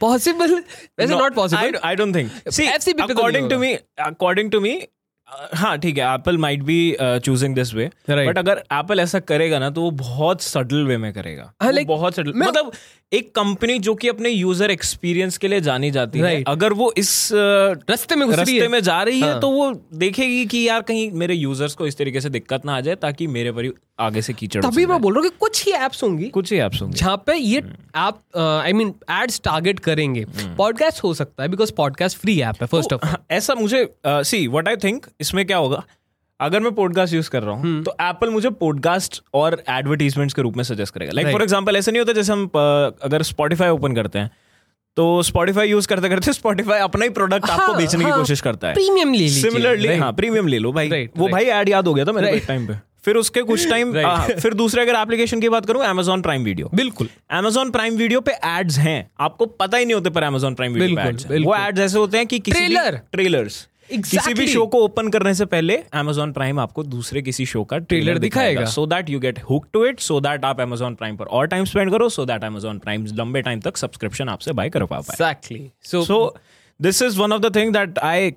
पॉसिबल 0.00 0.54
वैसे 0.54 1.14
not 1.14 1.34
possible 1.34 1.78
I 1.84 1.96
don't 1.96 2.16
think 2.16 2.30
see 2.50 2.66
according 2.92 3.50
to 3.50 3.58
me 3.58 3.72
according 4.06 4.50
to 4.50 4.60
me 4.60 4.80
हाँ 5.28 5.76
ठीक 5.78 5.96
है 5.98 6.12
Apple 6.14 6.36
might 6.38 6.62
be 6.62 6.96
choosing 7.00 7.54
this 7.54 7.72
way 7.74 7.86
but 8.10 8.38
अगर 8.38 8.62
एप्पल 8.72 9.00
ऐसा 9.00 9.18
करेगा 9.20 9.58
ना 9.58 9.70
तो 9.70 9.82
वो 9.82 9.90
बहुत 9.90 10.42
सटल 10.42 10.84
वे 10.86 10.96
में 10.96 11.12
करेगा। 11.12 11.52
हाँ, 11.62 11.72
like, 11.72 11.86
बहुत 11.86 12.14
सटल 12.14 12.32
मतलब 12.36 12.70
एक 13.12 13.34
कंपनी 13.34 13.78
जो 13.78 13.94
कि 13.94 14.08
अपने 14.08 14.30
यूज़र 14.30 14.70
एक्सपीरियंस 14.70 15.38
के 15.38 15.48
लिए 15.48 15.60
जानी 15.60 15.90
जाती 15.90 16.18
है 16.18 16.42
अगर 16.46 16.72
वो 16.72 16.92
इस 16.98 17.28
रस्ते 17.32 18.16
में 18.16 18.26
रास्ते 18.26 18.68
में 18.68 18.80
जा 18.80 19.02
रही 19.02 19.20
है 19.20 19.30
हाँ। 19.30 19.40
तो 19.40 19.50
वो 19.50 19.70
देखेगी 19.94 20.46
कि 20.46 20.68
यार 20.68 20.82
कहीं 20.82 21.10
मेरे 21.12 21.34
यूज़र्स 21.34 21.74
को 21.74 21.86
इस 21.86 21.98
तरीके 21.98 22.20
से 22.20 22.30
दिक्कत 22.30 22.66
ना 22.66 22.76
आ 22.76 22.80
जाए 22.80 22.94
ताकि 22.94 23.26
मेरे 23.26 23.52
पर 23.52 23.70
आगे 23.98 24.22
से 24.22 24.32
कीचड़ 24.32 24.62
तभी 24.62 24.84
मैं 24.86 25.00
बोल 25.00 25.14
रहा 25.14 25.20
हूँ 25.20 25.30
कि 25.30 25.36
कुछ 25.40 25.64
ही 25.66 25.72
एप्स 25.74 26.02
होंगी। 26.02 26.28
कुछ 26.30 26.52
ही 26.52 26.58
एप्स 26.58 26.80
होंगे। 26.82 26.98
जहाँ 26.98 27.16
पे 27.26 27.34
ये 27.34 27.62
आप 27.94 28.22
आई 28.36 28.72
मीन 28.72 28.94
एड्स 29.12 29.40
टारगेट 29.44 29.78
करेंगे। 29.80 30.24
पॉडकास्ट 30.56 31.02
हो 31.04 31.12
सकता 31.14 31.42
है 31.42 31.48
बिकॉज़ 31.48 31.72
पॉडकास्ट 31.76 32.18
फ्री 32.18 32.40
ऐप 32.40 32.62
है 32.62 32.66
फ़र्स्ट 32.66 32.92
ऑफ़ 32.92 33.06
हाँ, 33.06 33.24
ऐसा 33.30 33.54
मुझे 33.54 33.88
सी 34.06 34.46
व्हाट 34.48 34.68
आई 34.68 34.76
थिंक 34.84 35.06
इसमें 35.20 35.44
क्या 35.46 35.56
होगा? 35.56 35.82
अगर 36.40 36.60
मैं 36.60 36.74
पॉडकास्ट 36.74 37.14
यूज़ 37.14 37.30
कर 37.30 37.42
रहा 37.42 37.54
हूँ 37.54 37.82
तो 37.84 37.96
एप्पल 38.02 38.30
मुझे 38.30 38.50
पॉडकास्ट 38.62 39.22
और 39.34 39.62
एडवर्टीजमेंट्स 39.68 40.34
के 40.34 40.42
रूप 40.42 40.56
में 40.56 40.64
सजेस्ट 40.64 40.94
करेगा। 40.94 41.12
लाइक 41.12 41.32
फॉर 41.32 41.42
एग्ज़ाम्पल 41.42 41.76
ऐसा 41.76 41.92
नहीं 41.92 42.00
होता 42.00 42.12
जैसे 42.12 42.32
हम 42.32 42.44
अगर 43.02 43.22
स्पॉटिफाई 43.24 43.68
ओपन 43.68 43.94
करते 43.94 44.18
हैं 44.18 44.30
तो 44.96 45.22
स्पॉटिफाई 45.22 45.68
यूज़ 45.68 45.88
करते 45.88 46.08
करते 46.08 46.32
स्पॉटिफाई 46.32 46.78
अपना 46.80 47.04
ही 47.04 47.10
प्रोडक्ट 47.10 47.50
आपको 47.50 47.62
हाँ, 47.62 47.76
बेचने 47.76 48.04
की 48.04 48.10
हाँ, 48.10 48.18
कोशिश 48.18 48.40
करता 48.40 48.68
है। 48.68 48.74
प्रीमियम 48.74 49.12
ले 49.14 49.28
सिमिलरली 49.30 49.96
हाँ 49.96 50.12
प्रीमियम 50.12 50.46
ले 50.48 50.58
लो 50.58 50.72
भाई। 50.72 51.08
वो. 51.16 51.28
भाई 51.28 51.44
ऐड 51.44 51.68
याद 51.68 51.86
हो 51.86 51.94
गया 51.94 52.04
था 52.04 52.12
मेरे 52.12 52.38
टाइम 52.40 52.66
पे। 52.66 52.74
फिर 53.06 53.16
उसके 53.16 53.42
कुछ 53.42 53.68
टाइम 53.70 53.92
Right. 53.94 54.40
फिर 54.40 54.54
दूसरे 54.54 54.82
अगर 54.82 55.00
एप्लीकेशन 55.00 55.40
की 55.40 55.48
बात 55.48 55.66
करूँ 55.66 55.82
Amazon 55.84 56.22
प्राइम 56.22 56.44
वीडियो 56.44 56.70
बिल्कुल। 56.74 57.08
Amazon 57.34 57.70
प्राइम 57.72 57.96
वीडियो 57.96 58.20
पे 58.20 58.32
एड्स 58.46 58.78
हैं। 58.78 58.98
आपको 59.20 59.46
पता 59.62 59.78
ही 59.78 59.84
नहीं 59.84 59.94
होते 59.94 60.10
पर 60.10 60.28
Amazon 60.30 60.56
प्राइम 60.56 60.72
वीडियो 60.72 60.96
पे 60.96 61.08
एड्स 61.08 61.26
वो 61.46 61.56
एड्स 61.56 61.80
ऐसे 61.80 61.98
होते 61.98 62.18
हैं 62.18 62.26
कि 62.26 62.38
किसी 62.38 62.66
Trailer. 62.66 62.92
ट्रेलर्स 63.12 63.66
किसी 63.92 64.32
भी 64.34 64.46
शो 64.48 64.64
को 64.66 64.78
ओपन 64.84 65.08
करने 65.08 65.34
से 65.34 65.44
पहले 65.44 65.76
Amazon 65.96 66.32
प्राइम 66.34 66.58
आपको 66.60 66.82
दूसरे 66.84 67.22
किसी 67.22 67.46
शो 67.46 67.62
का 67.64 67.78
ट्रेलर 67.78 68.18
दिखाएगा। 68.18 68.64
So 68.64 68.86
that 68.86 69.10
you 69.10 69.20
get 69.20 69.38
hook 69.50 69.66
to 69.72 69.84
it 69.86 70.00
so 70.00 70.20
that 70.20 70.44
आप 70.44 70.60
Amazon 70.60 70.96
प्राइम 70.96 71.16
पर 71.16 71.24
और 71.26 71.46
टाइम 71.46 71.64
स्पेंड 71.64 71.90
करो 71.90 72.08
सो 72.08 72.24
दैट 72.24 72.44
Amazon 72.44 72.80
प्राइम 72.80 73.06
लंबे 73.14 73.42
टाइम 73.42 73.60
तक 73.60 73.76
सब्सक्रिप्शन 73.76 74.28
आपसे 74.28 74.52
बाय 74.52 74.70
कर 74.70 74.84
पा 74.84 75.00
पाए 75.00 75.60
so 75.84 76.18
this 76.80 77.02
is 77.02 77.18
one 77.20 77.32
of 77.32 77.42
the 77.42 77.54
thing 77.56 77.72
that 77.72 77.98
I 77.98 78.30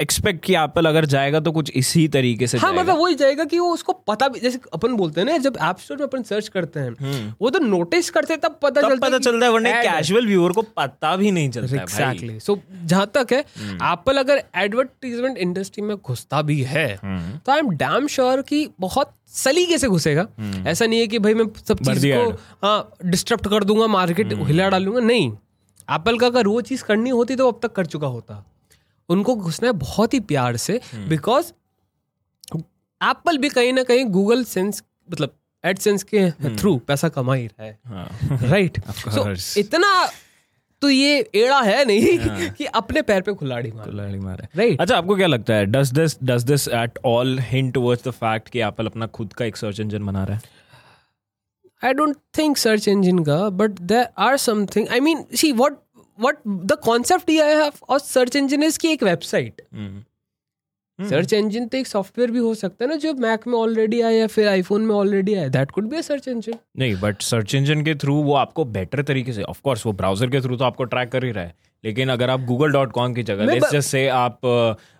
expect 0.00 0.44
किया 0.44 0.62
एप्पल 0.64 0.86
अगर 0.86 1.04
जाएगा 1.06 1.40
तो 1.40 1.52
कुछ 1.52 1.70
इसी 1.76 2.06
तरीके 2.08 2.46
से 2.46 2.58
हाँ 2.58 2.72
मतलब 2.72 2.98
वही 2.98 3.14
जाएगा 3.14 3.44
कि 3.44 3.58
वो 3.58 3.72
उसको 3.72 3.92
पता 4.08 4.28
भी 4.28 4.40
जैसे 4.40 4.60
अपन 4.72 4.94
बोलते 4.96 5.20
हैं 5.20 5.26
ना 5.26 5.36
जब 5.38 5.56
ऐप 5.62 5.78
स्टोर 5.78 5.96
में 5.96 6.04
अपन 6.04 6.22
सर्च 6.22 6.48
करते 6.48 6.80
हैं 6.80 7.34
वो 7.40 7.50
तो 7.50 7.58
नोटिस 7.58 8.10
करते 8.10 8.32
हैं 8.32 8.40
तब 8.40 8.58
पता 8.62 8.80
तब 8.80 8.88
चलता 8.88 9.06
पता 9.06 9.18
चलता 9.18 9.46
है 9.46 9.52
वरना 9.52 9.68
है। 9.68 9.82
कैजुअल 9.82 10.26
व्यूअर 10.26 10.52
को 10.52 10.62
पता 10.76 11.14
भी 11.16 11.30
नहीं 11.30 11.50
चलता 11.50 11.76
है 11.76 12.06
हम्म। 12.08 12.38
सो 12.38 12.58
जहाँ 12.84 13.10
तक 13.14 13.32
है 13.32 13.40
एप्पल 13.40 14.18
अगर 14.18 14.42
एडवर्टीजमेंट 14.56 15.38
इंडस्ट्री 15.38 15.82
में 15.82 15.96
घुसता 15.96 16.42
भी 16.42 16.60
है 16.64 16.88
हम्म। 16.94 17.38
तो 17.38 17.52
आई 17.52 17.58
एम 17.58 17.70
डैम 17.76 18.06
श्योर 18.06 18.42
कि 18.42 18.68
बहुत 18.80 19.12
सलीके 19.34 19.78
से 19.78 19.88
घुसेगा 19.88 20.26
ऐसा 20.66 20.86
नहीं 20.86 21.00
है 21.00 21.06
कि 21.06 21.18
भाई 21.18 21.34
मैं 21.34 21.46
सब 21.68 21.78
चीज़ 21.78 22.06
हम्म। 22.06 22.30
को 22.30 22.66
हाँ 22.66 22.92
डिस्टर्ब 23.06 23.48
कर 23.48 23.64
दूँगा 23.64 23.86
मार्केट 23.86 24.32
हम्म। 24.32 24.46
हिला 24.46 24.68
डालूँगा 24.68 25.00
नहीं 25.00 25.30
एप्पल 25.90 26.18
का 26.18 26.26
अगर 26.26 26.46
वो 26.46 26.60
चीज़ 26.60 26.84
करनी 26.84 27.10
होती 27.10 27.36
तो 27.36 27.48
अब 27.48 27.60
तक 27.62 27.72
कर 27.72 27.86
चुका 27.86 28.06
होता 28.06 28.44
उनको 29.08 29.34
घुसना 29.36 29.68
है 29.68 29.72
बहुत 29.78 30.14
ही 30.14 30.20
प्यार 30.30 30.56
से 30.56 30.80
हम्म। 30.92 31.08
बिकॉज़ 31.08 31.52
एप्पल 33.00 33.38
भी 33.38 33.48
कहीं 33.48 33.72
ना 33.72 33.82
कहीं 33.82 34.04
गूगल 34.12 34.44
सेंस 34.44 34.82
मतलब 35.08 35.34
एड 35.64 35.78
सेंस 35.78 36.02
के 36.14 36.30
थ्रू 36.56 36.76
पैसा 36.88 37.08
कमा 37.08 37.34
ही 37.34 37.46
रहा 37.46 37.64
है। 37.66 37.78
हाँ। 37.86 38.38
राइट 38.50 38.78
Of 38.80 39.08
सो. 39.14 39.60
इतना 39.60 39.92
तो 40.82 40.88
ये 40.90 41.18
एड़ा 41.34 41.60
है 41.60 41.84
नहीं 41.84 42.50
कि 42.58 42.64
अपने 42.80 43.02
पैर 43.02 43.22
पे 43.22 43.32
खुलाड़ी 43.34 43.70
मार। 43.72 43.84
कुल्हाड़ी 43.84 44.18
मारे। 44.18 44.48
राइट 44.56 44.80
अच्छा 44.80 44.96
आपको 44.96 45.16
क्या 45.16 45.26
लगता 45.26 45.54
है 45.54 45.66
does 45.66 45.92
this 45.92 46.16
does 46.24 46.42
this 46.44 46.68
at 46.68 46.98
all 47.04 47.38
hint 47.40 47.72
towards 47.74 48.06
the 48.08 48.10
fact 48.10 48.48
कि 48.48 48.60
एप्पल 48.60 48.86
अपना 48.86 49.06
खुद 49.18 49.32
का 49.32 49.44
एक 49.44 49.56
सर्च 49.56 49.80
इंजन 49.80 50.04
बना 50.06 50.24
रहा 50.24 50.36
है? 50.36 50.42
I 51.82 51.92
don't 51.94 52.16
think 52.38 52.56
search 52.56 52.86
engine 52.88 53.18
का 53.24 53.48
but 53.58 53.70
there 53.90 54.06
are 54.18 54.36
something 54.36 54.88
I 54.92 55.00
mean 55.00 55.24
see 55.36 55.52
what 55.52 55.76
what 56.20 56.38
the 56.48 56.76
concept 56.84 57.30
ये 57.30 57.54
है 57.54 57.70
सर्च 57.98 58.36
इंजीनियर्स 58.36 58.74
इज़ 58.74 58.78
की 58.78 58.88
एक 58.88 59.02
वेबसाइट 59.02 59.62
सर्च 60.98 61.32
इंजन 61.32 61.66
तो 61.66 61.78
एक 61.78 61.86
सॉफ्टवेयर 61.86 62.30
भी 62.30 62.38
हो 62.38 62.54
सकता 62.54 62.84
है 62.84 62.90
ना 62.90 62.96
जो 62.96 63.12
मैक 63.16 63.46
में 63.46 63.54
ऑलरेडी 63.54 64.00
आया 64.00 64.18
या 64.18 64.26
फिर 64.26 64.48
आईफोन 64.48 64.82
में 64.82 64.94
ऑलरेडी 64.94 65.34
आया। 65.34 65.48
That 65.50 65.70
could 65.70 65.88
be 65.88 65.96
a 65.96 66.00
search 66.02 66.28
engine 66.28 66.58
नहीं 66.78 66.96
बट 67.00 67.22
सर्च 67.22 67.54
इंजन 67.54 67.84
के 67.84 67.94
थ्रू 67.94 68.14
वो 68.22 68.34
आपको 68.36 68.64
बेटर 68.76 69.02
तरीके 69.04 69.32
से 69.32 69.42
ऑफ़ 69.44 69.60
कोर्स 69.64 69.86
वो 69.86 69.92
ब्राउज़र 69.94 70.30
के 70.30 70.40
थ्रू 70.40 70.56
तो 70.56 70.64
आपको 70.64 70.84
ट्रैक 70.86 71.12
कर 71.12 71.24
ही 71.24 71.30
रहा 71.30 71.44
है 71.44 71.54
लेकिन 71.84 72.08
अगर 72.08 72.30
आप 72.30 72.40
गूगल 72.44 72.72
डॉट 72.72 72.92
कॉम 72.92 73.12
की 73.14 73.22
जगह 73.22 73.44
लेट्स 73.46 73.70
जस्ट 73.72 73.88
से 73.88 74.06
आप 74.10 74.46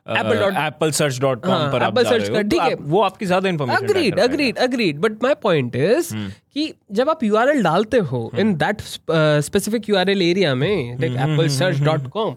एप्पल 0.08 0.90
सर्च 0.90 1.18
डॉट 1.20 1.44
कॉम 1.44 1.70
पर 1.72 1.82
आप 1.82 1.98
हो 1.98 2.02
कर, 2.02 2.26
तो 2.26 2.42
ठीक 2.42 2.60
है। 2.60 2.74
वो 2.74 3.00
आपकी 3.02 3.26
ज़्यादा 3.26 3.48
information 3.48 3.84
agreed 3.84 4.18
agreed 4.20 4.58
agreed 4.58 4.98
but 5.00 5.22
my 5.22 5.34
point 5.42 5.76
is. 5.76 6.14
कि 6.14 6.72
जब 6.92 7.10
आप 7.10 7.24
यूआरएल 7.24 7.62
डालते 7.62 7.98
हो 8.10 8.30
in 8.38 8.54
that 8.56 8.80
specific 8.80 9.88
URL 9.88 10.22
area 10.22 10.54
में 10.54 10.98
like 11.00 11.16
Apple 11.20 11.48
search 11.56 11.80
dot 11.80 12.08
com 12.10 12.36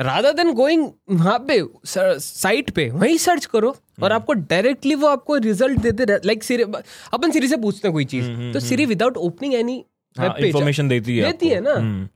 rather 0.00 0.32
than 0.34 0.52
going 0.54 0.86
वहाँ 1.10 1.38
पे 1.48 1.62
साइट 1.86 2.70
पे 2.70 2.88
वहीं 2.90 3.16
सर्च 3.18 3.46
करो 3.46 3.70
हम्म। 3.70 4.04
और 4.04 4.12
आपको 4.12 4.32
डायरेक्टली 4.32 4.94
वो 4.94 5.08
आपको 5.08 5.36
रिज़ल्ट 5.40 5.80
देते 5.80 6.18
लाइक 6.26 6.44
सीरी 6.44 6.62
अपन 7.12 7.30
सीरी 7.30 7.48
से 7.48 7.56
पूछते 7.58 7.88
हैं 7.88 7.92
कोई 7.92 8.04
चीज़ 8.06 8.30
तो 8.52 8.60
Siri 8.60 8.86
without 8.86 9.16
opening 9.18 9.54
any 9.54 9.84
information 10.16 10.88
देती 10.88 11.16
है 11.16 11.26
देती 11.26 11.48
है 11.48 11.60
ना 11.60 11.74
हम्म। 11.74 12.08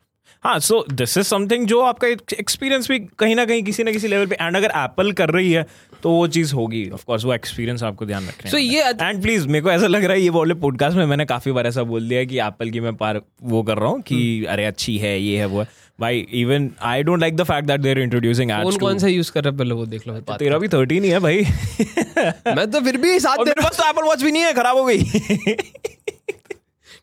हाँ 0.44 0.58
सो 0.60 0.84
दिस 0.90 1.16
इज़ 1.18 1.26
समथिंग 1.26 1.66
जो 1.66 1.80
आपका 1.82 2.08
एक्सपीरियंस 2.32 2.88
भी 2.88 2.98
कहीं 3.18 3.36
ना 3.36 3.44
कहीं 3.44 3.62
किसी 3.62 3.84
ना 3.84 3.92
किसी 3.92 4.08
लेवल 4.08 4.26
पे 4.26 4.36
एंड 4.36 4.56
अगर 4.56 4.72
एप्पल 4.76 5.12
कर 5.12 5.30
रही 5.30 5.52
है 5.52 5.66
तो 6.02 6.10
वो 6.10 6.26
चीज़ 6.28 6.52
होगी 6.54 6.88
ऑफ़ 6.90 7.04
कोर्स 7.04 7.24
वो 7.24 7.32
एक्सपीरियंस 7.34 7.82
आपको 7.82 8.06
ध्यान 8.06 8.26
रखना 8.26 8.50
So 8.50 8.58
ये 8.58 8.82
एंड 9.00 9.22
प्लीज़ 9.22 9.46
मेरे 9.48 9.60
को 9.60 9.70
ऐसा 9.70 9.86
लग 9.86 10.04
रहा 10.04 10.12
है 10.12 10.22
ये 10.22 10.30
वाले 10.30 10.54
पॉडकास्ट 10.56 10.96
में 10.96 11.06
मैंने 11.06 11.24
काफ़ी 11.26 11.52
बार 11.52 11.66
ऐसा 11.66 11.82
बोल 11.84 12.08
दिया 12.08 12.24
कि 12.24 12.38
एप्पल 12.40 12.70
की 12.70 12.80
मैं 12.80 12.94
पार 12.96 13.20
वो 13.44 13.62
कर 13.62 13.78
रहा 13.78 13.88
हूँ 13.88 14.02
कि 14.02 14.16
हम्म। 14.36 14.52
अरे 14.52 14.64
अच्छी 14.64 14.96
है 14.98 15.18
ये 15.20 15.38
है 15.38 15.46
वो 15.46 15.60
है 15.60 15.68
भाई 15.98 16.18
even 16.34 16.70
I 16.82 17.02
don't 17.02 17.20
like 17.20 17.36
the 17.36 17.44
fact 17.44 17.66
that 17.66 17.80
they 17.80 17.90
are 17.90 17.98
introducing 17.98 18.50
कौन 18.50 18.66
एड्स 18.66 18.76
कौन 18.76 18.98
सा 18.98 19.06
यूज़ 19.06 19.32
कर 19.32 19.44
रहे 19.44 19.50
हैं? 19.50 19.58
पहले 19.58 19.74
वो 19.74 19.86
देख 19.86 20.06
लो 20.08 20.20
तेरा 20.20 20.58
भी 20.58 20.68
थर्टीन 20.68 21.04
ही 21.04 21.10
है 21.10 21.20
भाई। 21.20 21.42
मैं 22.56 22.70
तो 22.70 22.80
फिर 22.80 22.96
भी 22.96 23.18
साथ 23.20 23.38
मेरे 23.38 23.62
पास 23.62 23.78
तो 23.78 23.88
एप्पल 23.88 24.04
वॉच 24.04 24.22
भी 24.22 24.32
नहीं 24.32 24.42
है 24.42 24.52
खराब 24.54 24.76
हो 24.76 24.84
गई। 24.84 25.02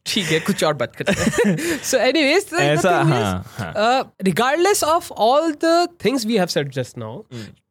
ठीक 0.06 0.25
है 0.25 0.39
कुछ 0.39 0.63
और 0.63 0.73
बात 0.73 0.95
करते 0.95 1.12
हैं। 1.12 1.77
सो 1.84 1.97
एनीवेज 1.97 2.45
ऐसा, 2.60 2.91
हाँ, 3.01 4.15
regardless 4.23 4.84
of 4.84 5.12
all 5.13 5.51
the 5.63 5.88
things 6.06 6.25
we 6.25 6.38
have 6.38 6.45
said 6.47 6.71
just 6.73 6.97
now 6.97 7.21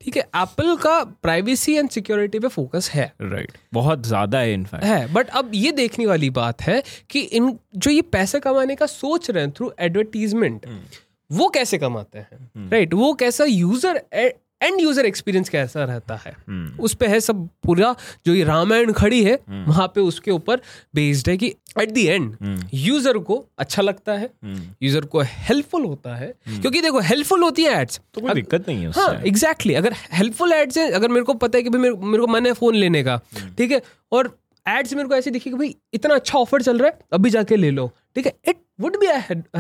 ठीक 0.01 0.17
है 0.17 0.23
एप्पल 0.23 0.77
का 0.77 1.03
प्राइवेसी 1.23 1.75
एंड 1.75 1.91
सिक्योरिटी 1.91 2.39
पे 2.39 2.49
फोकस 2.49 2.91
है। 2.91 3.13
Right 3.21 3.51
right. 3.51 3.61
बहुत 3.73 4.07
ज़्यादा 4.07 4.39
है 4.39 4.53
इनफैक्ट 4.55 4.85
है 4.85 5.13
बट 5.13 5.29
अब 5.31 5.51
ये 5.55 5.73
देखने 5.73 6.07
वाली 6.07 6.31
बात 6.31 6.63
है 6.63 6.83
कि 7.11 7.21
इन 7.21 7.57
जो 7.77 7.91
ये 7.91 8.03
पैसे 8.13 8.41
कमाने 8.41 8.75
का 8.75 8.87
सोच 8.87 9.31
रहे 9.31 9.45
हैं 9.45 9.53
थ्रू 9.53 9.73
एडवर्टीजमेंट 9.81 10.67
वो 11.31 11.49
कैसे 11.49 11.79
कमाते 11.79 12.19
हैं? 12.19 12.69
राइट 12.71 12.95
वो 12.95 13.13
कैसा 13.15 13.45
यूज़र 13.45 14.03
एंड 14.63 14.81
यूज़र 14.81 15.07
एक्सपीरियंस 15.07 15.49
कैसा 15.49 15.85
रहता 15.85 16.15
है? 16.17 16.35
उस 16.81 16.95
पर 16.95 17.09
है 17.09 17.21
सब 17.21 17.49
पूरा 17.65 17.95
जो 18.27 18.35
ये 18.35 18.43
रामायण 18.45 18.93
खड़ी 18.93 19.23
है 19.25 19.39
वहाँ 19.49 19.87
पे 19.95 20.01
उसके 20.01 20.31
ऊपर 20.31 20.61
बेस्ड 20.95 21.29
है 21.29 21.37
कि 21.37 21.47
एट 21.79 21.91
द 21.91 21.99
एंड 21.99 22.67
यूज़र 22.75 23.19
को 23.29 23.45
अच्छा 23.59 23.83
लगता 23.83 24.13
है 24.13 24.31
यूज़र 24.83 25.05
को 25.05 25.21
हेल्पफुल 25.21 25.85
होता 25.85 26.17
है 26.17 26.33
क्योंकि 26.49 26.81
देखो 26.81 27.01
हेल्पफुल 27.01 27.43
होती 27.43 27.65
है 27.65 27.81
एड्स 27.81 28.01
तो 28.15 28.21
कोई 28.21 28.35
दिक्कत 28.35 28.69
नहीं 28.69 28.83
है 28.83 28.91
हाँ 28.97 29.15
एग्जैक्टली 29.27 29.75
अगर 29.75 29.95
हेल्पफुल 30.13 30.53
एड्स 30.53 30.79
है 30.79 30.91
अगर 30.91 31.09
मेरे 31.09 31.25
को 31.25 31.35
पता 31.37 31.59
है 31.59 31.63
कि 31.63 31.71
भाई 31.71 31.81
मेरे, 31.81 31.95
मेरे 31.97 32.21
को 32.21 32.27
मन 32.27 32.47
है 32.47 32.53
फ़ोन 32.53 32.75
लेने 32.75 33.03
का 33.05 33.21
ठीक 33.59 33.73
है? 33.73 33.81
और 34.13 34.37
एड्स 34.67 34.95
मेरे 34.95 35.09
को 35.09 35.15
ऐसे 35.15 35.31
दिखे 35.31 35.51
कि 35.51 35.57
भाई 35.57 35.75
इतना 35.95 36.15
अच्छा 36.15 36.39
ऑफ़र 36.39 36.63
चल 36.63 36.79
रहा 36.79 36.89
है 36.89 36.99
अभी 37.13 37.31
जाके 37.31 37.57
ले 37.57 37.71
लो 37.71 37.91
ठीक 38.15 38.27
है? 38.27 38.33
It 38.49 38.57
would 38.81 38.97
be 39.01 39.07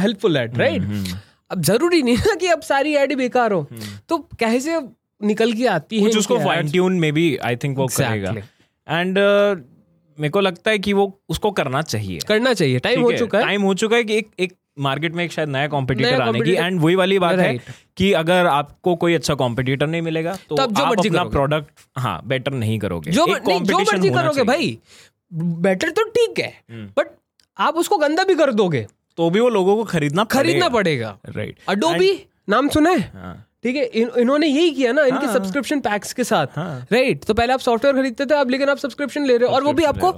helpful 0.00 0.36
ad 0.36 0.58
right 0.58 0.82
अब 1.50 1.62
ज़रूरी 1.62 2.02
नहीं 2.02 2.16
ना 2.18 2.34
कि 2.34 2.46
अब 2.48 2.60
सारी 2.62 2.94
एड 2.96 3.16
बेकार 3.16 3.52
हो। 3.52 3.66
तो 4.08 4.18
कैसे 4.40 4.80
निकल 5.20 5.52
के 5.52 5.66
आती 5.68 6.00
है 6.00 6.08
उसको 6.18 6.38
फाइन 6.38 6.70
ट्यून 6.70 6.98
में 7.00 7.12
भी 7.12 7.36
आई 7.38 7.56
थिंक 7.56 7.76
वो 7.78 7.86
करेगा। 7.88 8.34
एंड 8.86 9.18
मेरे 10.18 10.30
को 10.30 10.40
लगता 10.40 10.70
है 10.70 10.78
कि 10.78 10.92
वो 10.92 11.12
उसको 11.28 11.50
करना 11.52 11.82
चाहिए। 11.82 12.18
करना 12.28 12.52
चाहिए। 12.54 12.78
टाइम 12.78 13.02
हो 13.02 13.12
चुका 13.12 13.38
है। 13.38 13.44
टाइम 13.44 13.62
हो 13.62 13.74
चुका 13.74 13.96
है 13.96 14.04
कि 14.04 14.16
एक 14.16 14.30
एक 14.40 14.52
मार्केट 14.78 15.14
में 15.14 15.24
एक 15.24 15.32
शायद 15.32 15.48
नया 15.48 15.68
कॉम्पिटिटर 15.68 16.20
आने 16.22 16.40
की। 16.40 16.52
एंड 16.52 16.80
वही 16.80 16.94
वाली 16.94 17.18
बात 17.18 17.38
है 17.38 17.56
कि 17.96 18.12
अगर 18.14 18.46
आपको 18.46 18.94
कोई 18.96 19.14
अच्छा 19.14 19.34
कॉम्पिटिटर 19.34 19.86
नहीं 19.86 20.02
मिलेगा 20.02 20.36
तो 20.48 20.56
आप 20.56 20.72
जो 20.72 20.82
आप 20.84 20.90
मर्ज़ी 20.90 21.08
अपना 21.08 21.24
प्रोडक्ट 21.26 21.70
हाँ 21.98 22.20
बेटर 22.26 22.52
नहीं 22.54 22.78
करोगे। 22.78 23.10
जो 23.10 23.26
जो 23.26 23.78
मर्ज़ी 23.80 24.10
करोगे 24.10 24.42
भाई। 24.44 24.78
बेटर 25.32 25.90
तो 25.90 26.04
ठीक 26.10 26.38
है 26.38 26.52
बट 26.70 27.10
आप 27.56 27.76
उसको 27.76 27.98
गंदा 27.98 28.24
भी 28.24 28.34
कर 28.34 28.52
दोगे। 28.52 28.86
तो 29.18 29.30
भी 29.30 29.40
वो 29.40 29.48
लोगों 29.48 29.76
को 29.76 29.84
खरीदना 29.84 30.24
खरीदना 30.30 30.68
पड़ेगा। 30.68 31.16
राइट 31.28 31.58
अडोबी 31.68 32.12
नाम 32.48 32.68
सुना 32.68 32.90
है? 32.90 33.00
हाँ। 33.14 33.46
ठीक 33.62 33.76
है 33.76 33.84
इन, 33.84 34.10
इन्होंने 34.18 34.46
यही 34.46 34.70
किया 34.70 34.92
ना 34.92 35.04
इनके 35.04 35.26
हाँ। 35.26 35.34
सब्सक्रिप्शन 35.34 35.80
पैक्स 35.80 36.12
के 36.12 36.24
साथ। 36.24 36.46
हाँ। 36.56 36.86
राइट 36.92 37.24
तो 37.24 37.34
पहले 37.34 37.52
आप 37.52 37.60
सॉफ्टवेयर 37.60 37.96
खरीदते 37.96 38.26
थे 38.26 38.34
अब 38.34 38.50
लेकिन 38.50 38.68
आप 38.68 38.78
सब्सक्रिप्शन 38.78 39.26
ले 39.26 39.36
रहे 39.36 39.48
हो 39.48 39.54
और 39.54 39.64
वो 39.64 39.72
भी 39.72 39.84
आपको 39.84 40.12